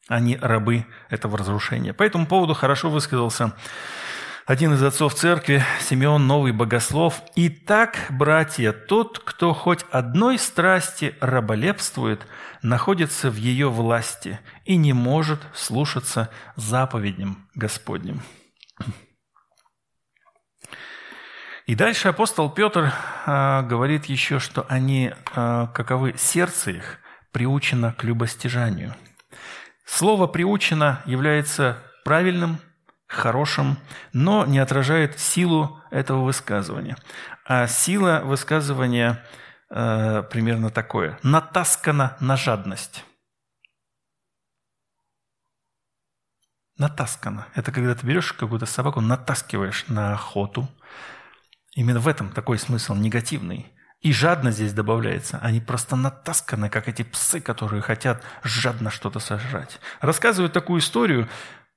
[0.07, 1.93] Они рабы этого разрушения.
[1.93, 3.53] По этому поводу хорошо высказался
[4.45, 7.21] один из отцов церкви, Симеон Новый Богослов.
[7.36, 12.25] «Итак, братья, тот, кто хоть одной страсти раболепствует,
[12.62, 18.21] находится в ее власти и не может слушаться заповедям Господним».
[21.65, 22.93] И дальше апостол Петр
[23.25, 26.99] а, говорит еще, что они, а, каковы сердце их,
[27.31, 28.95] приучено к любостяжанию–
[29.86, 32.60] Слово «приучено» является правильным,
[33.07, 33.77] хорошим,
[34.13, 36.97] но не отражает силу этого высказывания.
[37.45, 39.23] А сила высказывания
[39.69, 41.19] э, примерно такое.
[41.23, 43.05] Натаскана на жадность.
[46.77, 47.47] Натаскана.
[47.55, 50.67] Это когда ты берешь какую-то собаку, натаскиваешь на охоту.
[51.73, 53.71] Именно в этом такой смысл негативный.
[54.01, 55.39] И жадно здесь добавляется.
[55.41, 59.79] Они просто натасканы, как эти псы, которые хотят жадно что-то сожрать.
[60.01, 61.29] Рассказывают такую историю.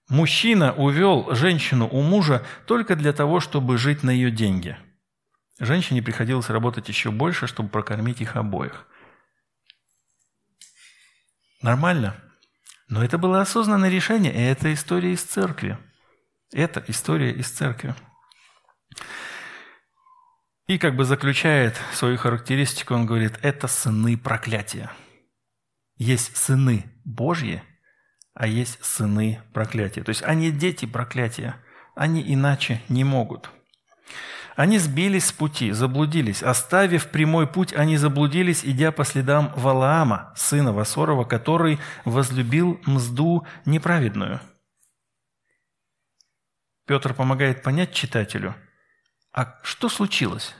[0.08, 4.78] Мужчина увел женщину у мужа только для того, чтобы жить на ее деньги.
[5.58, 8.86] Женщине приходилось работать еще больше, чтобы прокормить их обоих.
[11.60, 12.16] Нормально.
[12.88, 15.76] Но это было осознанное решение, и это история из церкви.
[16.52, 17.94] Это история из церкви.
[20.68, 24.90] И как бы заключает свою характеристику, он говорит, это сыны проклятия.
[25.96, 27.62] Есть сыны Божьи,
[28.38, 30.02] а есть сыны проклятия.
[30.02, 31.56] То есть они дети проклятия,
[31.94, 33.50] они иначе не могут.
[34.56, 36.42] Они сбились с пути, заблудились.
[36.42, 44.40] Оставив прямой путь, они заблудились, идя по следам Валаама, сына Васорова, который возлюбил мзду неправедную.
[46.86, 48.54] Петр помогает понять читателю–
[49.32, 50.54] а что случилось?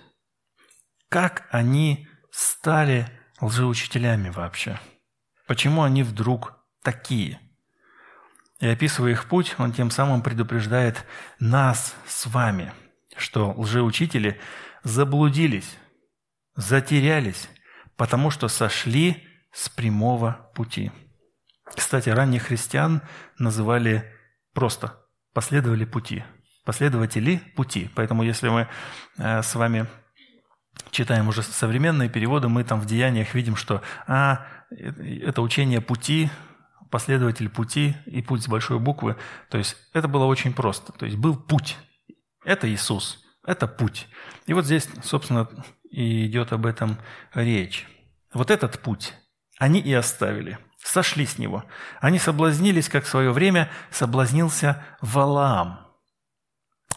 [1.08, 3.10] Как они стали
[3.40, 4.78] лжеучителями вообще?
[5.48, 7.40] Почему они вдруг такие?
[8.60, 11.04] И описывая их путь, он тем самым предупреждает
[11.38, 12.72] нас с вами,
[13.16, 14.40] что лжеучители
[14.82, 15.76] заблудились,
[16.56, 17.48] затерялись,
[17.96, 20.90] потому что сошли с прямого пути.
[21.64, 23.02] Кстати, ранних христиан
[23.38, 24.12] называли
[24.54, 26.24] просто «последовали пути»,
[26.64, 27.90] последователи пути.
[27.94, 28.68] Поэтому если мы
[29.18, 29.86] э, с вами
[30.90, 36.30] читаем уже современные переводы, мы там в деяниях видим, что а, это учение пути,
[36.90, 39.16] последователь пути и путь с большой буквы.
[39.50, 40.92] То есть это было очень просто.
[40.92, 41.76] То есть был путь.
[42.44, 43.24] Это Иисус.
[43.46, 44.08] Это путь.
[44.46, 45.48] И вот здесь, собственно,
[45.90, 46.98] и идет об этом
[47.34, 47.86] речь.
[48.32, 49.14] Вот этот путь
[49.58, 50.58] они и оставили.
[50.78, 51.64] Сошли с него.
[52.00, 55.80] Они соблазнились, как в свое время соблазнился Валаам–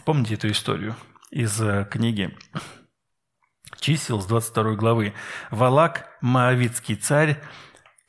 [0.05, 0.95] Помните эту историю
[1.29, 2.35] из э, книги
[3.79, 5.13] чисел с 22 главы?
[5.51, 7.39] Валак, Моавицкий царь,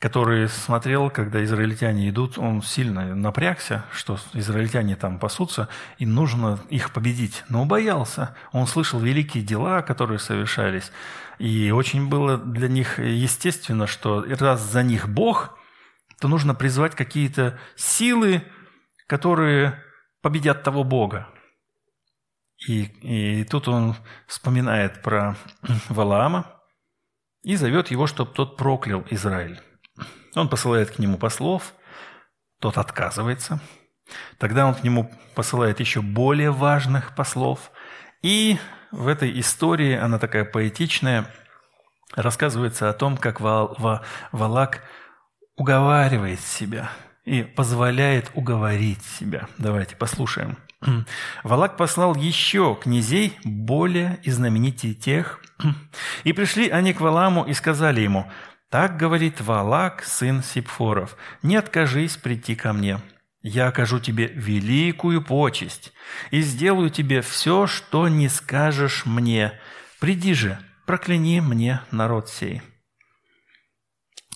[0.03, 6.91] который смотрел, когда израильтяне идут, он сильно напрягся, что израильтяне там пасутся, и нужно их
[6.91, 7.45] победить.
[7.47, 8.35] Но боялся.
[8.51, 10.91] Он слышал великие дела, которые совершались.
[11.39, 15.57] И очень было для них естественно, что раз за них Бог,
[16.19, 18.43] то нужно призвать какие-то силы,
[19.07, 19.81] которые
[20.21, 21.29] победят того Бога.
[22.67, 23.95] И, и тут он
[24.27, 25.37] вспоминает про
[25.87, 26.61] Валаама
[27.41, 29.61] и зовет его, чтобы тот проклял Израиль.
[30.35, 31.73] Он посылает к нему послов,
[32.59, 33.59] тот отказывается.
[34.37, 37.71] Тогда он к нему посылает еще более важных послов.
[38.21, 38.57] И
[38.91, 41.27] в этой истории, она такая поэтичная,
[42.15, 44.81] рассказывается о том, как Валак
[45.55, 46.91] уговаривает себя
[47.25, 49.47] и позволяет уговорить себя.
[49.57, 50.57] Давайте послушаем.
[51.43, 55.39] Валак послал еще князей, более и знаменитее тех,
[56.23, 58.29] и пришли они к Валаму и сказали ему,
[58.73, 62.99] «Так говорит Валак, сын Сипфоров, не откажись прийти ко мне.
[63.43, 65.93] Я окажу тебе великую почесть
[66.31, 69.53] и сделаю тебе все, что не скажешь мне.
[69.99, 70.57] Приди же,
[70.87, 72.63] прокляни мне народ сей».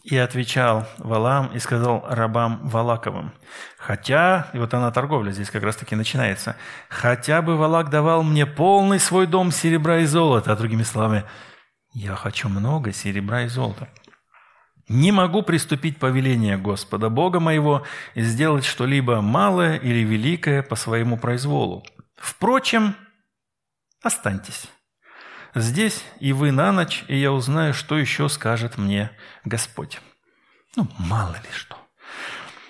[0.03, 3.33] И отвечал Валам и сказал рабам Валаковым,
[3.79, 6.57] «Хотя...» И вот она торговля здесь как раз-таки начинается.
[6.89, 10.51] «Хотя бы Валак давал мне полный свой дом серебра и золота».
[10.51, 11.23] А другими словами,
[11.91, 13.89] «Я хочу много серебра и золота».
[14.87, 17.83] «Не могу приступить повеление Господа Бога моего
[18.15, 21.85] и сделать что-либо малое или великое по своему произволу.
[22.15, 22.95] Впрочем,
[24.01, 24.69] останьтесь».
[25.59, 29.11] Здесь и вы на ночь, и я узнаю, что еще скажет мне
[29.43, 29.99] Господь.
[30.75, 31.75] Ну, мало ли что.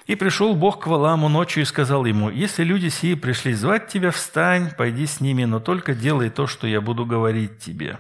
[0.05, 4.11] И пришел Бог к Валаму ночью и сказал ему, «Если люди сии пришли звать тебя,
[4.11, 7.99] встань, пойди с ними, но только делай то, что я буду говорить тебе».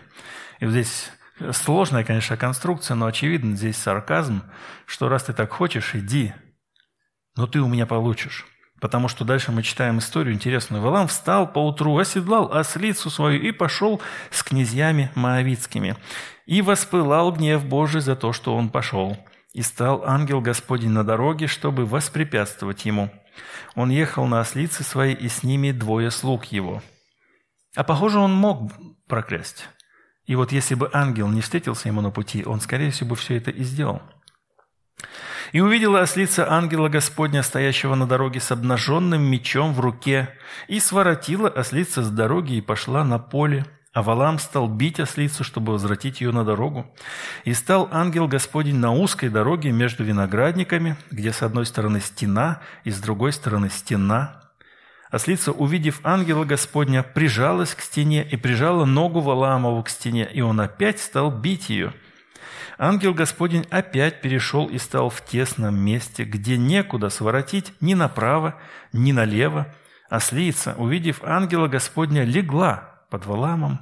[0.59, 1.11] И вот здесь
[1.51, 4.43] сложная, конечно, конструкция, но очевидно здесь сарказм,
[4.85, 6.33] что раз ты так хочешь, иди,
[7.35, 8.45] но ты у меня получишь.
[8.79, 10.83] Потому что дальше мы читаем историю интересную.
[10.83, 15.95] Валам встал поутру, оседлал ослицу свою и пошел с князьями моавицкими.
[16.45, 19.17] И воспылал гнев Божий за то, что он пошел.
[19.53, 23.09] И стал ангел Господень на дороге, чтобы воспрепятствовать ему.
[23.73, 26.83] Он ехал на ослице своей, и с ними двое слуг его.
[27.75, 28.71] А похоже, он мог
[29.07, 29.67] проклясть.
[30.27, 33.37] И вот если бы ангел не встретился ему на пути, он, скорее всего, бы все
[33.37, 34.01] это и сделал.
[35.53, 40.29] И увидела ослица ангела Господня, стоящего на дороге с обнаженным мечом в руке,
[40.67, 43.65] и своротила ослица с дороги и пошла на поле.
[43.93, 46.93] А Валам стал бить ослицу, чтобы возвратить ее на дорогу.
[47.45, 52.91] И стал ангел Господень на узкой дороге между виноградниками, где с одной стороны стена и
[52.91, 54.46] с другой стороны стена.
[55.09, 60.59] Ослица, увидев ангела Господня, прижалась к стене и прижала ногу Валаамову к стене, и он
[60.59, 61.93] опять стал бить ее–
[62.79, 68.55] Ангел Господень опять перешел и стал в тесном месте, где некуда своротить ни направо,
[68.93, 69.73] ни налево.
[70.09, 73.79] Ослица, увидев ангела Господня, легла под Валамом,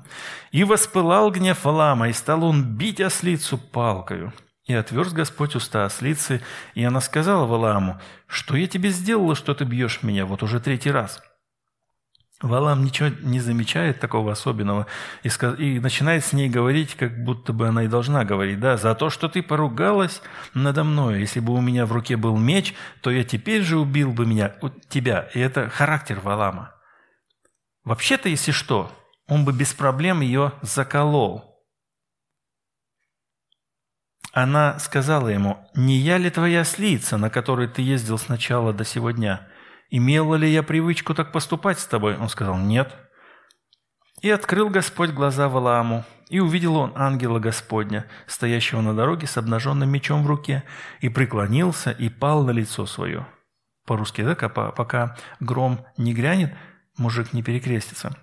[0.51, 4.31] и воспылал гнев Валама, и стал он бить ослицу палкою.
[4.65, 6.41] И отверз Господь уста ослицы,
[6.73, 10.91] и она сказала Валааму, «Что я тебе сделала, что ты бьешь меня вот уже третий
[10.91, 11.21] раз?»
[12.41, 14.87] Валам ничего не замечает такого особенного
[15.23, 15.57] и, сказ...
[15.57, 18.59] и начинает с ней говорить, как будто бы она и должна говорить.
[18.59, 20.21] Да, за то, что ты поругалась
[20.53, 21.21] надо мной.
[21.21, 24.53] Если бы у меня в руке был меч, то я теперь же убил бы меня,
[24.89, 25.29] тебя.
[25.33, 26.75] И это характер Валама.
[27.85, 28.91] Вообще-то, если что,
[29.27, 31.54] он бы без проблем ее заколол.
[34.31, 39.47] Она сказала ему, «Не я ли твоя ослица, на которой ты ездил сначала до сегодня?»
[39.91, 42.93] «Имела ли я привычку так поступать с тобой?» Он сказал, «Нет».
[44.21, 49.89] И открыл Господь глаза Валааму, и увидел он ангела Господня, стоящего на дороге с обнаженным
[49.89, 50.63] мечом в руке,
[51.01, 53.27] и преклонился, и пал на лицо свое.
[53.85, 56.53] По-русски, да, пока гром не грянет,
[56.97, 58.17] мужик не перекрестится.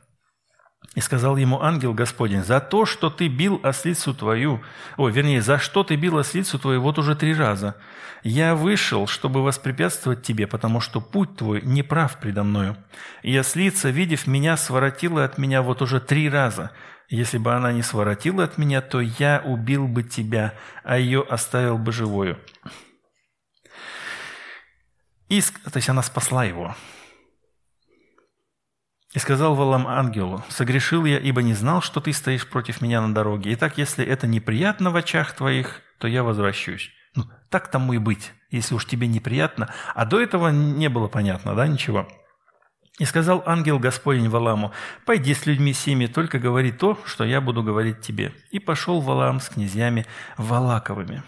[0.95, 4.61] И сказал ему ангел Господень, за то, что ты бил ослицу твою,
[4.99, 7.77] о, вернее, за что ты бил ослицу твою вот уже три раза.
[8.23, 12.77] Я вышел, чтобы воспрепятствовать тебе, потому что путь твой неправ предо мною.
[13.23, 16.73] И ослица, видев меня, своротила от меня вот уже три раза.
[17.09, 21.79] Если бы она не своротила от меня, то я убил бы тебя, а ее оставил
[21.79, 22.39] бы живою.
[25.29, 26.77] И, то есть она спасла его.
[29.13, 33.15] И сказал Валам ангелу, «Согрешил я, ибо не знал, что ты стоишь против меня на
[33.15, 33.53] дороге.
[33.55, 36.91] Итак, если это неприятно в очах твоих, то я возвращусь».
[37.15, 39.69] Ну, так тому и быть, если уж тебе неприятно.
[39.95, 42.09] А до этого не было понятно, да, ничего.
[42.99, 44.73] И сказал ангел Господень Валаму,
[45.05, 48.33] «Пойди с людьми сими, только говори то, что я буду говорить тебе».
[48.51, 50.07] И пошел Валам с князьями
[50.39, 51.23] Валаковыми.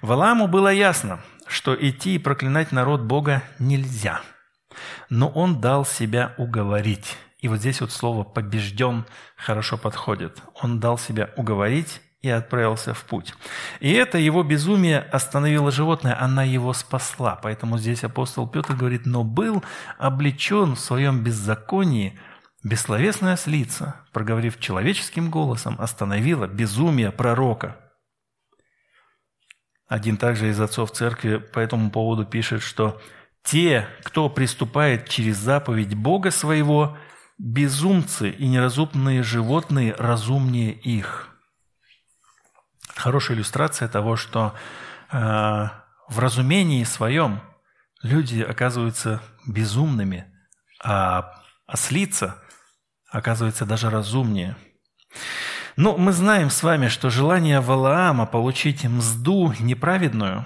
[0.00, 4.20] Валаму было ясно, что идти и проклинать народ Бога нельзя–
[5.08, 7.16] но он дал себя уговорить.
[7.38, 9.04] И вот здесь вот слово «побежден»
[9.36, 10.40] хорошо подходит.
[10.62, 13.34] Он дал себя уговорить и отправился в путь.
[13.80, 17.38] И это его безумие остановило животное, она его спасла.
[17.42, 19.64] Поэтому здесь апостол Петр говорит, но был
[19.98, 22.18] облечен в своем беззаконии,
[22.64, 27.76] Бессловесная слица, проговорив человеческим голосом, остановила безумие пророка.
[29.88, 33.02] Один также из отцов церкви по этому поводу пишет, что
[33.44, 36.96] «те, кто приступает через заповедь Бога своего,
[37.38, 41.28] безумцы и неразумные животные разумнее их».
[42.94, 44.54] Хорошая иллюстрация того, что
[45.10, 47.40] э, в разумении своем
[48.02, 50.26] люди оказываются безумными,
[50.82, 51.32] а
[51.66, 52.42] ослица
[53.10, 54.56] оказывается даже разумнее.
[55.76, 60.44] Но мы знаем с вами, что желание Валаама получить мзду неправедную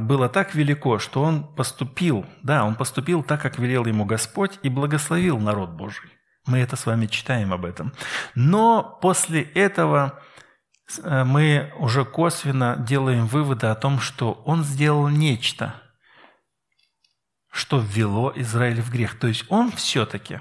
[0.00, 4.68] было так велико, что он поступил, да, он поступил так, как велел ему Господь, и
[4.68, 6.10] благословил народ Божий.
[6.46, 7.92] Мы это с вами читаем об этом.
[8.34, 10.20] Но после этого
[11.02, 15.74] э, мы уже косвенно делаем выводы о том, что он сделал нечто–
[17.50, 19.18] что ввело Израиль в грех.
[19.18, 20.40] То есть он все-таки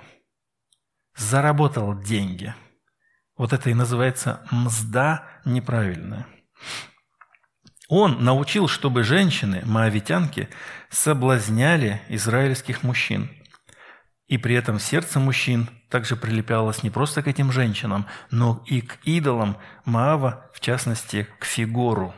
[1.16, 2.54] заработал деньги.
[3.36, 6.28] Вот это и называется мзда неправильная.
[7.88, 10.50] Он научил, чтобы женщины, моавитянки,
[10.90, 13.30] соблазняли израильских мужчин.
[14.28, 18.98] И при этом сердце мужчин также прилеплялось не просто к этим женщинам, но и к
[19.06, 22.14] идолам Маава, в частности, к Фигору.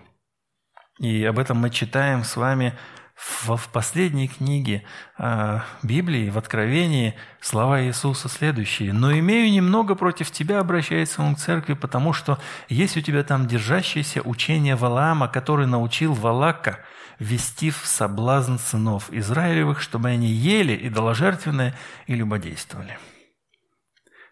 [0.98, 2.78] И об этом мы читаем с вами
[3.20, 4.84] в, в последней книге
[5.18, 8.94] э, Библии, в Откровении, слова Иисуса следующие.
[8.94, 12.40] «Но имею немного против тебя, обращается он к церкви, потому что
[12.70, 16.80] есть у тебя там держащееся учение Валаама, который научил Валака
[17.20, 22.98] вести в соблазн сынов Израилевых, чтобы они ели идоложертвенное и любодействовали».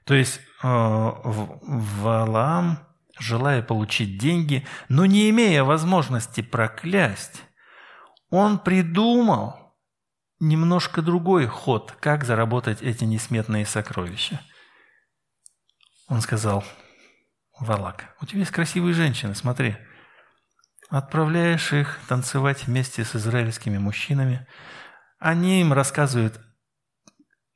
[0.05, 2.79] То есть э, Валаам,
[3.19, 7.43] желая получить деньги, но не имея возможности проклясть,
[8.29, 9.75] он придумал
[10.39, 14.41] немножко другой ход, как заработать эти несметные сокровища.
[16.07, 16.63] Он сказал,
[17.59, 19.77] Валак, у тебя есть красивые женщины, смотри.
[20.89, 24.47] Отправляешь их танцевать вместе с израильскими мужчинами.
[25.19, 26.39] Они им рассказывают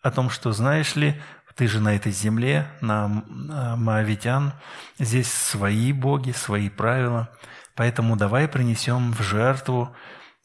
[0.01, 1.21] о том, что, знаешь ли,
[1.55, 4.53] ты же на этой земле, на Моавитян,
[4.99, 7.29] здесь свои боги, свои правила,
[7.75, 9.95] поэтому давай принесем в жертву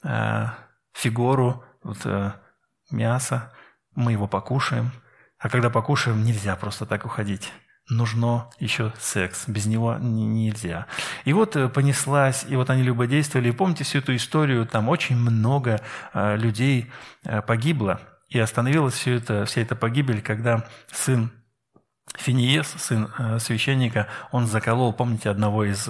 [0.07, 0.47] э,
[0.95, 2.33] фигуру, вот, э,
[2.91, 3.53] мясо,
[3.95, 4.93] мы его покушаем.
[5.39, 7.53] А когда покушаем, нельзя просто так уходить.
[7.89, 10.87] Нужно еще секс, без него нельзя.
[11.25, 13.51] И вот э, понеслась, и вот они любодействовали.
[13.51, 15.81] И помните всю эту историю, там очень много
[16.13, 16.91] э, людей
[17.47, 18.01] погибло.
[18.29, 21.31] И остановилась все это, вся эта погибель, когда сын
[22.17, 25.89] Финиес, сын священника, он заколол, помните, одного из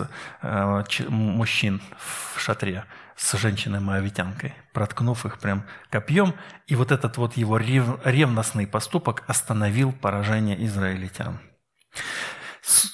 [1.08, 2.84] мужчин в шатре
[3.16, 6.34] с женщиной-моавитянкой, проткнув их прям копьем.
[6.66, 11.40] И вот этот вот его ревностный поступок остановил поражение израильтян.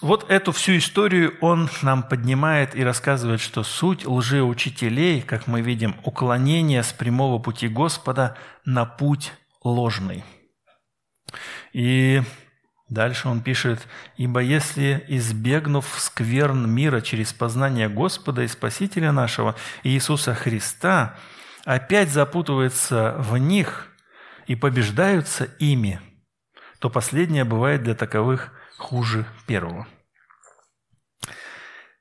[0.01, 5.97] Вот эту всю историю он нам поднимает и рассказывает, что суть лжеучителей, как мы видим,
[6.05, 9.33] уклонение с прямого пути Господа на путь
[9.65, 10.25] ложный.
[11.73, 12.23] И
[12.93, 13.89] Дальше он пишет,
[14.19, 21.17] «Ибо если, избегнув скверн мира через познание Господа и Спасителя нашего Иисуса Христа,
[21.65, 23.89] опять запутывается в них
[24.47, 26.03] и побеждаются ими,
[26.81, 29.87] то последнее бывает для таковых хуже первого».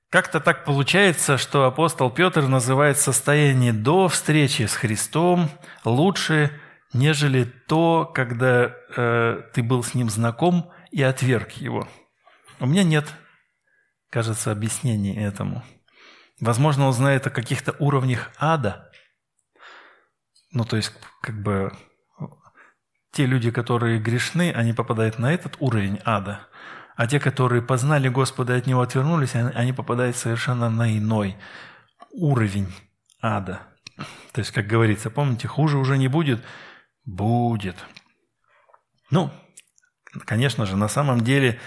[0.10, 5.50] Как-то так получается, что апостол Петр называет состояние до встречи с Христом
[5.86, 6.52] лучше,
[6.92, 11.88] нежели то, когда э, ты был с Ним знаком– и отверг его.
[12.60, 13.12] У меня нет,
[14.10, 15.64] кажется, объяснений этому.
[16.39, 18.92] Возможно, он знает о каких-то уровнях ада.
[20.52, 21.72] Ну, то есть, как бы,
[23.12, 26.48] те люди, которые грешны, они попадают на этот уровень ада.
[26.96, 31.38] А те, которые познали Господа и от Него отвернулись, они попадают совершенно на иной
[32.12, 32.74] уровень
[33.22, 33.62] ада.
[34.34, 36.44] То есть, как говорится, помните, хуже уже не будет,
[37.06, 37.78] будет.
[39.10, 39.32] Ну,
[40.26, 41.59] Конечно же, на самом деле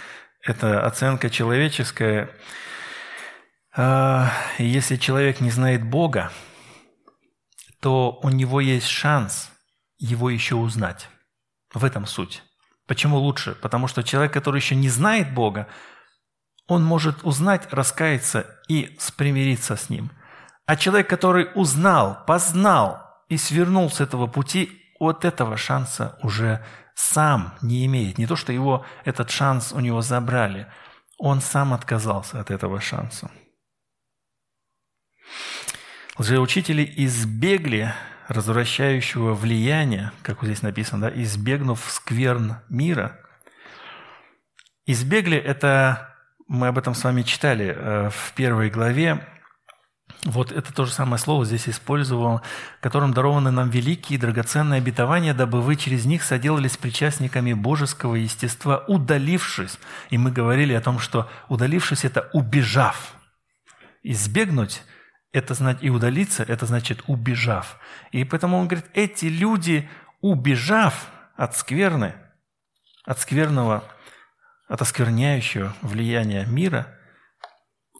[0.42, 2.30] это оценка человеческая.
[3.76, 6.30] А, если человек не знает Бога,
[7.80, 9.50] то у него есть шанс
[9.98, 11.08] его еще узнать.
[11.72, 12.42] В этом суть.
[12.86, 13.54] Почему лучше?
[13.54, 15.66] Потому что человек, который еще не знает Бога,
[16.66, 20.10] он может узнать, раскаяться и спримириться с Ним.
[20.66, 26.64] А человек, который узнал, познал и свернул с этого пути, от этого шанса уже
[26.94, 28.18] сам не имеет.
[28.18, 30.66] Не то, что его этот шанс у него забрали.
[31.18, 33.30] Он сам отказался от этого шанса.
[36.16, 37.92] Лжеучители избегли
[38.28, 43.20] развращающего влияния, как вот здесь написано, да, избегнув скверн мира.
[44.86, 46.14] Избегли– это,
[46.46, 49.26] мы об этом с вами читали э, в первой главе,
[50.24, 52.40] вот это то же самое слово здесь использовал,
[52.80, 58.84] которым дарованы нам великие и драгоценные обетования, дабы вы через них соделались причастниками божеского естества,
[58.88, 59.78] удалившись.
[60.10, 63.14] И мы говорили о том, что удалившись– это убежав.
[64.02, 64.82] Избегнуть–
[65.32, 67.78] это знать и удалиться– это значит убежав.
[68.10, 69.88] И поэтому он говорит, эти люди,
[70.22, 72.14] убежав от скверны,
[73.04, 73.84] от скверного,
[74.68, 76.88] от оскверняющего влияния мира–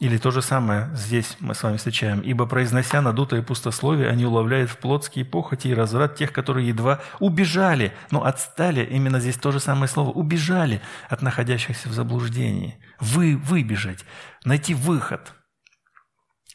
[0.00, 2.20] или то же самое здесь мы с вами встречаем.
[2.20, 7.92] «Ибо, произнося надутое пустословие, они уловляют в плотские похоти и разврат тех, которые едва убежали».
[8.10, 12.76] Но отстали, именно здесь то же самое слово, убежали от находящихся в заблуждении.
[12.98, 14.04] Вы, выбежать,
[14.44, 15.32] найти выход.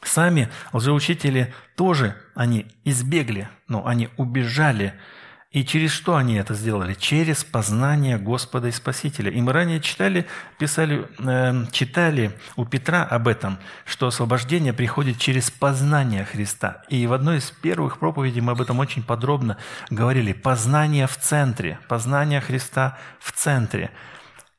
[0.04, 4.94] Сами лжеучители тоже, они избегли, но они убежали
[5.52, 6.94] и через что они это сделали?
[6.94, 9.32] Через познание Господа и Спасителя.
[9.32, 10.28] И мы ранее читали,
[10.60, 16.84] писали, э, читали у Петра об этом, что освобождение приходит через познание Христа.
[16.90, 19.58] И в одной из первых проповедей мы об этом очень подробно
[19.90, 20.34] говорили.
[20.34, 23.90] Познание в центре, познание Христа в центре.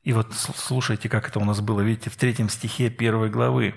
[0.03, 3.75] И вот слушайте, как это у нас было, видите, в третьем стихе первой главы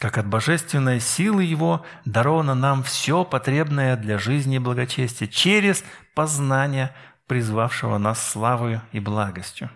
[0.00, 5.84] как от божественной силы Его даровано нам все потребное для жизни и благочестия через
[6.14, 6.96] познание
[7.26, 9.70] призвавшего нас славою и благостью.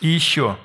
[0.00, 0.56] И еще,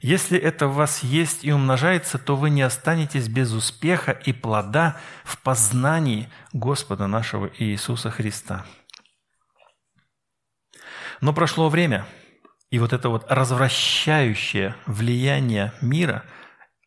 [0.00, 5.00] если это в вас есть и умножается, то вы не останетесь без успеха и плода
[5.24, 8.64] в познании Господа нашего Иисуса Христа.
[11.20, 12.06] Но прошло время,
[12.70, 16.22] и вот это вот развращающее влияние мира–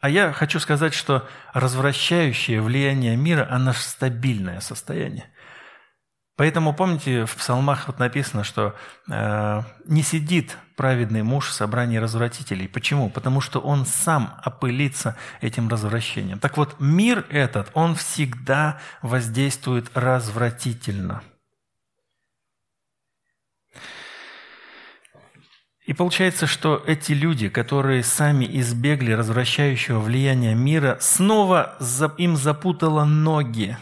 [0.05, 5.25] а я хочу сказать, что развращающее влияние мира, оно же стабильное состояние.
[6.37, 8.75] Поэтому, помните, в псалмах вот написано, что
[9.09, 12.67] э, не сидит праведный муж в собрании развратителей.
[12.67, 13.09] Почему?
[13.09, 16.37] Потому что он сам опылится этим развращением.
[16.37, 21.23] Так вот, мир этот, он всегда воздействует развратительно–
[25.85, 31.77] И получается, что эти люди, которые сами избегли развращающего влияния мира, снова
[32.17, 33.77] им запутало ноги.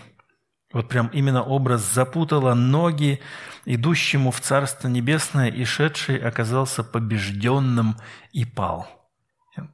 [0.74, 3.22] Вот прям именно образ запутало ноги
[3.64, 7.96] идущему в Царство Небесное, и шедший оказался побежденным
[8.34, 8.88] и пал.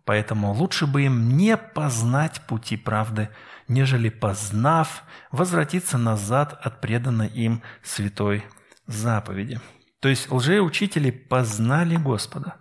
[0.05, 3.29] Поэтому лучше бы им не познать пути правды,
[3.67, 8.43] нежели познав, возвратиться назад от преданной им святой
[8.85, 9.59] заповеди.
[9.99, 12.55] То есть лжеучители познали Господа,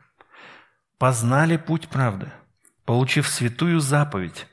[0.98, 2.32] познали путь правды,
[2.84, 4.46] получив святую заповедь.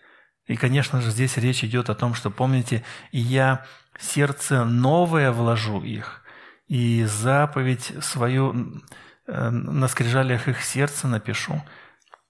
[0.46, 3.66] И, конечно же, здесь речь идет о том, что, помните, я
[4.00, 6.22] сердце новое вложу их,
[6.68, 8.82] и заповедь свою
[9.28, 11.64] э, на скрижалях их сердца напишу.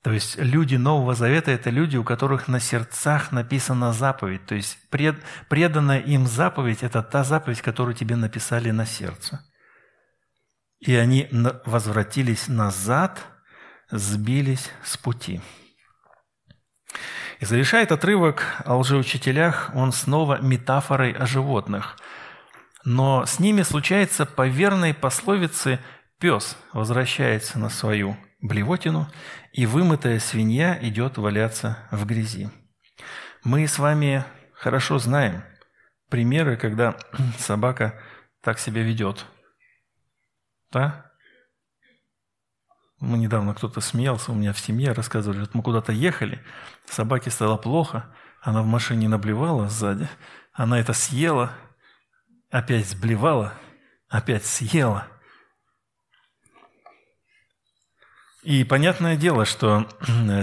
[0.04, 4.46] То есть люди Нового Завета– это люди, у которых на сердцах написана заповедь.
[4.46, 5.18] То есть пред,
[5.50, 9.44] преданная им заповедь– это та заповедь, которую тебе написали на сердце.
[10.80, 11.30] И они
[11.66, 13.24] возвратились назад,
[13.90, 15.42] сбились с пути.
[17.40, 21.98] И завершает отрывок о лжеучителях он снова метафорой о животных.
[22.84, 25.80] Но с ними случается по верной пословице
[26.20, 29.10] «пес возвращается на свою блевотину,
[29.52, 32.50] и вымытая свинья идет валяться в грязи».
[33.44, 34.24] Мы с вами
[34.54, 35.44] хорошо знаем
[36.10, 36.96] примеры, когда
[37.38, 38.00] собака
[38.42, 39.26] так себя ведет–
[40.76, 41.06] да?
[43.00, 46.44] Мы недавно кто-то смеялся у меня в семье, рассказывали, вот мы куда-то ехали,
[46.86, 50.10] собаке стало плохо, она в машине наблевала сзади,
[50.52, 51.54] она это съела,
[52.50, 53.54] опять сблевала,
[54.10, 55.08] опять съела.
[58.44, 59.88] И понятное дело, что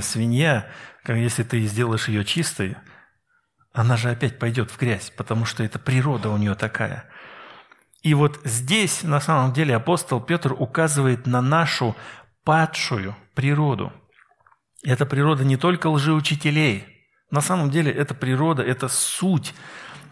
[0.01, 0.71] свинья,
[1.07, 2.77] если ты сделаешь ее чистой,
[3.73, 7.12] она же опять пойдет в грязь, потому что это природа у нее такая.
[8.03, 11.95] И вот здесь, на самом деле, апостол Петр указывает на нашу
[12.45, 13.93] падшую природу.
[14.83, 16.85] Это природа не только лжеучителей.
[17.31, 19.55] На самом деле, это природа, это суть,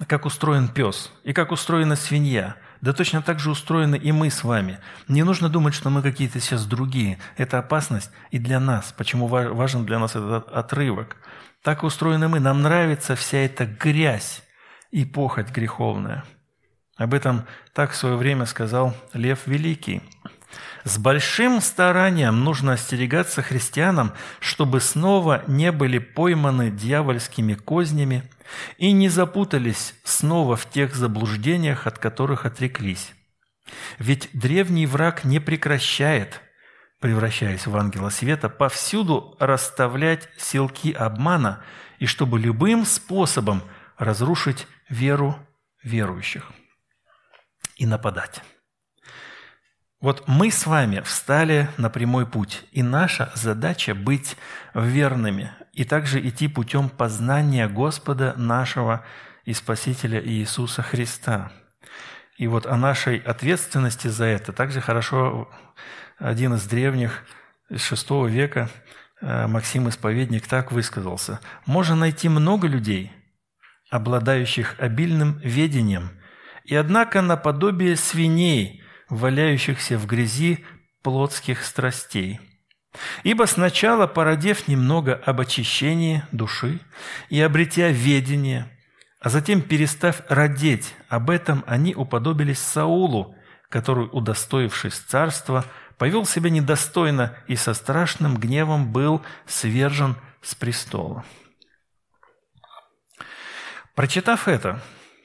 [0.07, 2.57] как устроен пес и как устроена свинья.
[2.81, 4.79] Да точно так же устроены и мы с вами.
[5.09, 7.19] Не нужно думать, что мы какие-то сейчас другие.
[7.37, 8.95] Это опасность и для нас.
[8.97, 11.17] Почему важен для нас этот отрывок?
[11.63, 12.39] Так устроены мы.
[12.39, 14.43] Нам нравится вся эта грязь
[14.93, 16.25] и похоть греховная–
[17.01, 20.03] об этом так в свое время сказал Лев Великий.
[20.85, 28.31] С большим старанием нужно остерегаться христианам, чтобы снова не были пойманы дьявольскими кознями
[28.77, 33.15] и не запутались снова в тех заблуждениях, от которых отреклись.
[33.99, 36.43] Ведь древний враг не прекращает,
[37.01, 41.63] превращаясь в ангела света, повсюду расставлять силки обмана
[41.99, 43.63] и чтобы любым способом
[43.97, 45.39] разрушить веру
[45.83, 46.53] верующих
[47.81, 48.43] и нападать.
[50.01, 54.37] Вот мы с вами встали на прямой путь, и наша задача быть
[54.75, 59.05] верными и также идти путем познания Господа нашего
[59.45, 61.53] и Спасителя Иисуса Христа.
[62.37, 65.51] И вот о нашей ответственности за это также хорошо
[66.19, 67.25] один из древних,
[67.71, 68.69] из VI века,
[69.21, 71.41] э, Максим Исповедник так высказался.
[71.65, 73.13] «Можно найти много людей,
[73.91, 76.20] обладающих обильным ведением,
[76.65, 80.65] и однако наподобие свиней, валяющихся в грязи
[81.03, 82.41] плотских страстей.
[83.23, 86.81] Ибо сначала, породев немного об очищении души
[87.29, 88.69] и обретя ведение,
[89.21, 93.37] а затем, перестав родить, об этом они уподобились Саулу,
[93.69, 95.65] который, удостоившись царства,
[95.99, 101.25] повел себя недостойно и со страшным гневом был свержен с престола.
[103.95, 104.81] Прочитав это,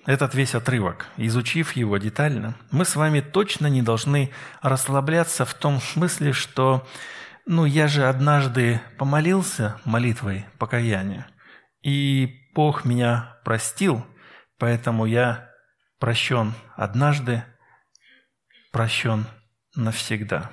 [0.06, 4.32] этот весь отрывок, изучив его детально, мы с вами точно не должны
[4.62, 6.88] расслабляться в том смысле, что
[7.46, 11.28] ну, я же однажды помолился молитвой покаяния,
[11.82, 14.06] и Бог меня простил,
[14.58, 15.50] поэтому я
[16.00, 17.44] прощен однажды,
[18.72, 19.26] прощен
[19.76, 20.52] навсегда.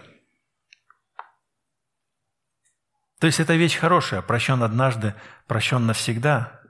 [3.20, 5.14] То есть это вещь хорошая, прощен однажды,
[5.46, 6.61] прощен навсегда.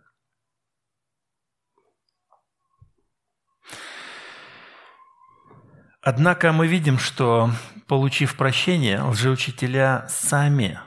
[6.02, 7.50] Однако мы видим, что,
[7.86, 10.80] получив прощение, лжеучителя сами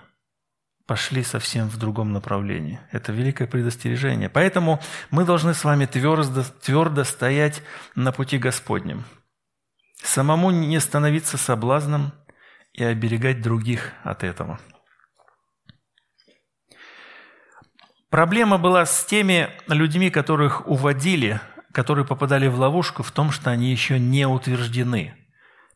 [0.86, 2.82] пошли совсем в другом направлении.
[2.92, 4.30] Это великое предостережение.
[4.30, 7.64] Поэтому мы должны с вами твердо, твердо стоять
[7.96, 9.06] на пути Господнем.
[10.04, 12.12] Самому не становиться соблазном
[12.74, 14.60] и оберегать других от этого.
[18.10, 21.40] Проблема была с теми людьми, которых уводили
[21.76, 25.14] которые попадали в ловушку в том, что они еще не утверждены.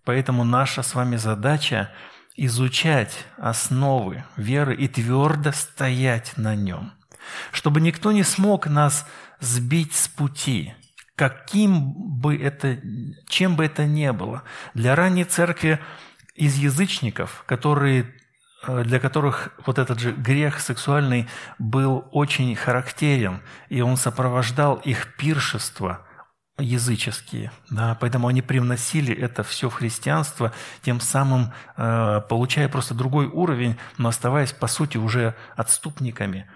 [0.05, 1.91] Поэтому наша с вами задача
[2.37, 6.93] изучать основы веры и твердо стоять на нем,
[7.51, 9.05] чтобы никто не смог нас
[9.41, 10.73] сбить с пути,
[11.17, 12.79] каким бы это,
[13.27, 14.43] чем бы это ни было.
[14.73, 15.81] Для ранней церкви
[16.33, 18.15] из язычников, которые
[18.67, 26.05] для которых вот этот же грех сексуальный был очень характерен, и он сопровождал их пиршество
[26.57, 27.51] языческие.
[27.69, 30.51] Да, поэтому они привносили это все в христианство,
[30.81, 36.49] тем самым э, получая просто другой уровень, но оставаясь, по сути, уже отступниками,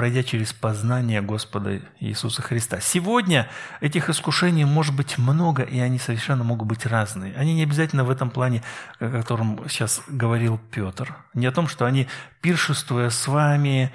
[0.00, 2.80] пройдя через познание Господа Иисуса Христа.
[2.80, 3.50] Сегодня
[3.82, 7.36] этих искушений может быть много, и они совершенно могут быть разные.
[7.36, 8.62] Они не обязательно в этом плане,
[8.98, 11.14] о котором сейчас говорил Петр.
[11.34, 12.08] Не о том, что они,
[12.40, 13.92] пиршествуя с вами,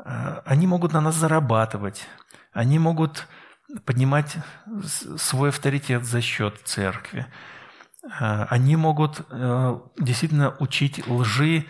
[0.00, 2.04] э, они могут на нас зарабатывать,
[2.52, 3.28] они могут
[3.84, 4.34] поднимать
[5.16, 7.26] свой авторитет за счет церкви.
[8.18, 11.66] Э, они могут э, действительно учить лжи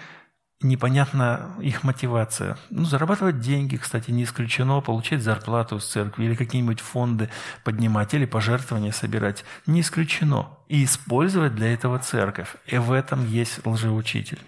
[0.65, 2.57] непонятна их мотивация.
[2.71, 7.31] Ну, зарабатывать деньги, кстати, не исключено, получать зарплату с церкви или какие-нибудь фонды
[7.63, 9.45] поднимать или пожертвования собирать.
[9.67, 10.49] Не исключено.
[10.69, 12.57] И использовать для этого церковь.
[12.67, 14.41] И в этом есть лжеучитель.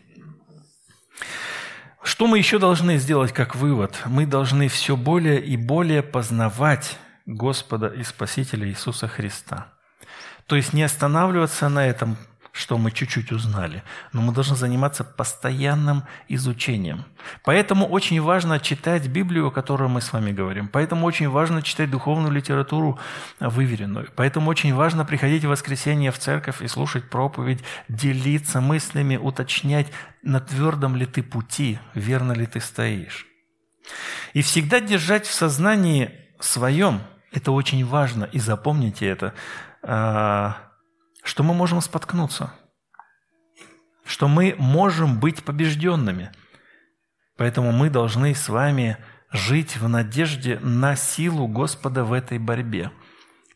[2.03, 4.01] Что мы еще должны сделать как вывод?
[4.07, 9.73] Мы должны все более и более познавать Господа и Спасителя Иисуса Христа.
[10.47, 12.17] То есть не останавливаться на этом
[12.57, 13.83] что мы чуть-чуть узнали,
[14.13, 17.05] но мы должны заниматься постоянным изучением.
[17.45, 20.69] Поэтому очень важно читать Библию, о которой мы с вами говорим.
[20.69, 22.99] Поэтому очень важно читать духовную литературу
[23.41, 24.09] выверенную.
[24.17, 29.89] Поэтому очень важно приходить в воскресенье в церковь и слушать проповедь, делиться мыслями, уточнять,
[30.23, 33.27] на твердом ли ты пути, верно ли ты стоишь.
[34.33, 37.03] И всегда держать в сознании своем,
[37.33, 39.35] это очень важно, и запомните это,
[39.83, 40.66] а,
[41.27, 42.55] что мы можем споткнуться,
[44.05, 46.31] что мы можем быть побежденными.
[47.37, 48.97] Поэтому мы должны с вами
[49.33, 52.93] жить в надежде на силу Господа в этой борьбе.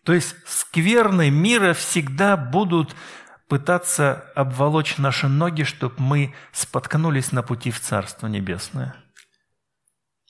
[0.03, 2.97] То есть скверны мира всегда будут
[3.49, 8.97] пытаться обволочь наши ноги, чтобы мы споткнулись на пути в Царство Небесное.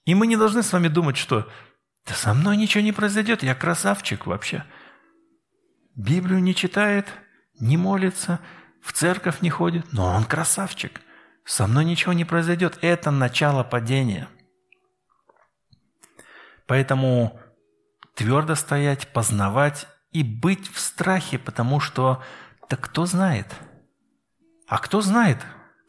[0.05, 1.49] И мы не должны с вами думать, что
[2.07, 4.63] да со мной ничего не произойдет, я красавчик вообще.
[5.97, 7.07] Библию не читает–
[7.61, 8.41] не молится,
[8.83, 11.01] в церковь не ходит, но он красавчик.
[11.45, 12.79] Со мной ничего не произойдет.
[12.81, 14.29] Это начало падения.
[16.67, 17.41] Поэтому
[18.15, 22.23] твердо стоять, познавать и быть в страхе, потому что
[22.69, 23.47] да кто знает?
[24.69, 25.39] А кто знает,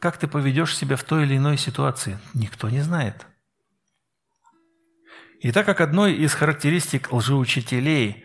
[0.00, 2.18] как ты поведешь себя в той или иной ситуации?
[2.34, 3.26] Никто не знает.
[5.40, 8.24] И так как одной из характеристик лжеучителей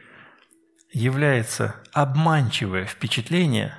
[0.92, 3.76] является обманчивое впечатление,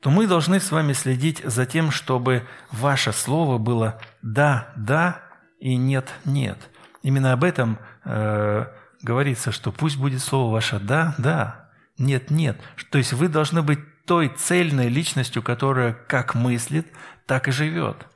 [0.00, 5.22] то мы должны с вами следить за тем, чтобы ваше слово было «да, да»
[5.58, 6.58] и «нет, нет».
[7.02, 8.66] Именно об этом э,
[9.02, 12.60] говорится, что пусть будет слово ваше «да, да», «нет, нет».
[12.90, 16.86] То есть вы должны быть той цельной личностью, которая как мыслит,
[17.26, 18.06] так и живет.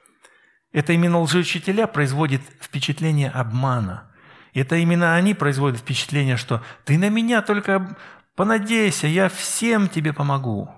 [0.72, 4.09] Это именно лжеучителя производит впечатление обмана.
[4.55, 7.96] Это именно они производят впечатление, что ты на меня только
[8.34, 10.70] понадейся, я всем тебе помогу.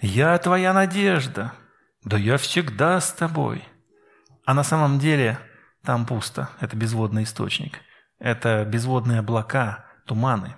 [0.00, 1.52] Я твоя надежда.
[2.04, 3.64] Да я всегда с тобой.
[4.46, 5.38] А на самом деле
[5.82, 6.48] там пусто.
[6.60, 7.80] Это безводный источник.
[8.18, 10.54] Это безводные облака, туманы.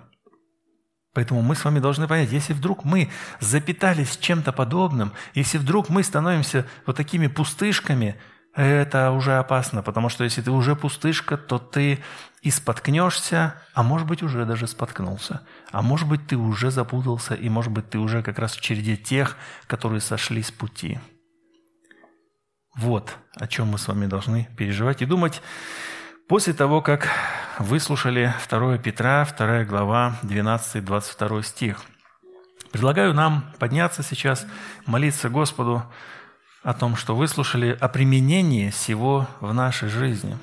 [1.13, 3.09] Поэтому мы с вами должны понять, если вдруг мы
[3.39, 8.19] запитались чем-то подобным, если вдруг мы становимся вот такими пустышками,
[8.55, 12.03] это уже опасно, потому что если ты уже пустышка, то ты
[12.41, 15.41] и споткнешься, а может быть уже даже споткнулся,
[15.71, 18.95] а может быть ты уже запутался, и может быть ты уже как раз в череде
[18.95, 20.99] тех, которые сошли с пути.
[22.75, 25.41] Вот о чем мы с вами должны переживать и думать
[26.27, 27.07] после того, как
[27.59, 31.81] выслушали 2 Петра, 2 глава, 12-22 стих.
[32.71, 34.45] Предлагаю нам подняться сейчас,
[34.85, 35.83] молиться Господу
[36.63, 40.37] о том, что выслушали о применении всего в нашей жизни.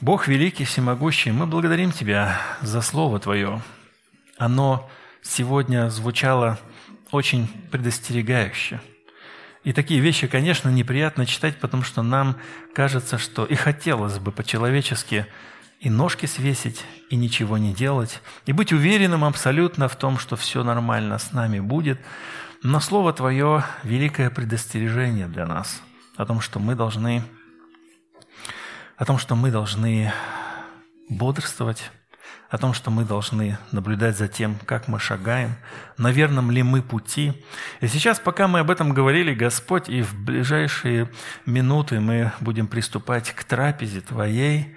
[0.00, 3.60] Бог великий, всемогущий, мы благодарим Тебя за Слово Твое.
[4.38, 4.88] Оно
[5.22, 6.58] сегодня звучало
[7.10, 8.80] очень предостерегающе–
[9.62, 12.36] и такие вещи, конечно, неприятно читать, потому что нам
[12.74, 15.26] кажется, что и хотелось бы по-человечески
[15.80, 20.64] и ножки свесить, и ничего не делать, и быть уверенным абсолютно в том, что все
[20.64, 22.00] нормально с нами будет.
[22.62, 25.80] Но Слово Твое– великое предостережение для нас
[26.18, 27.22] о том, что мы должны,
[28.98, 30.12] о том, что мы должны
[31.08, 31.90] бодрствовать,
[32.50, 35.54] о том, что мы должны наблюдать за тем, как мы шагаем,
[35.96, 37.32] на верном ли мы пути.
[37.80, 41.10] И сейчас, пока мы об этом говорили, Господь, и в ближайшие
[41.46, 44.76] минуты мы будем приступать к трапезе Твоей,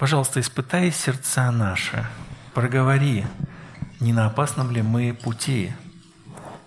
[0.00, 2.04] пожалуйста, испытай сердца наши,
[2.54, 3.24] проговори,
[4.00, 5.72] не на опасном ли мы пути.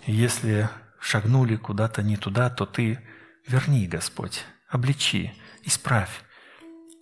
[0.08, 2.98] Если шагнули куда-то не туда, то Ты
[3.46, 5.34] верни, Господь, обличи,
[5.64, 6.22] исправь.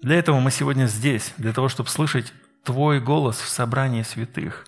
[0.03, 2.33] Для этого мы сегодня здесь, для того, чтобы слышать
[2.65, 4.67] Твой голос в собрании святых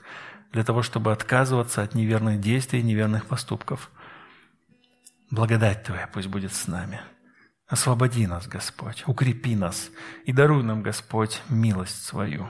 [0.52, 3.90] для того, чтобы отказываться от неверных действий и неверных поступков.
[5.30, 7.00] Благодать Твоя пусть будет с нами.
[7.66, 9.90] Освободи нас, Господь, укрепи нас
[10.24, 12.48] и даруй нам, Господь, милость свою.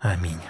[0.00, 0.40] Аминь.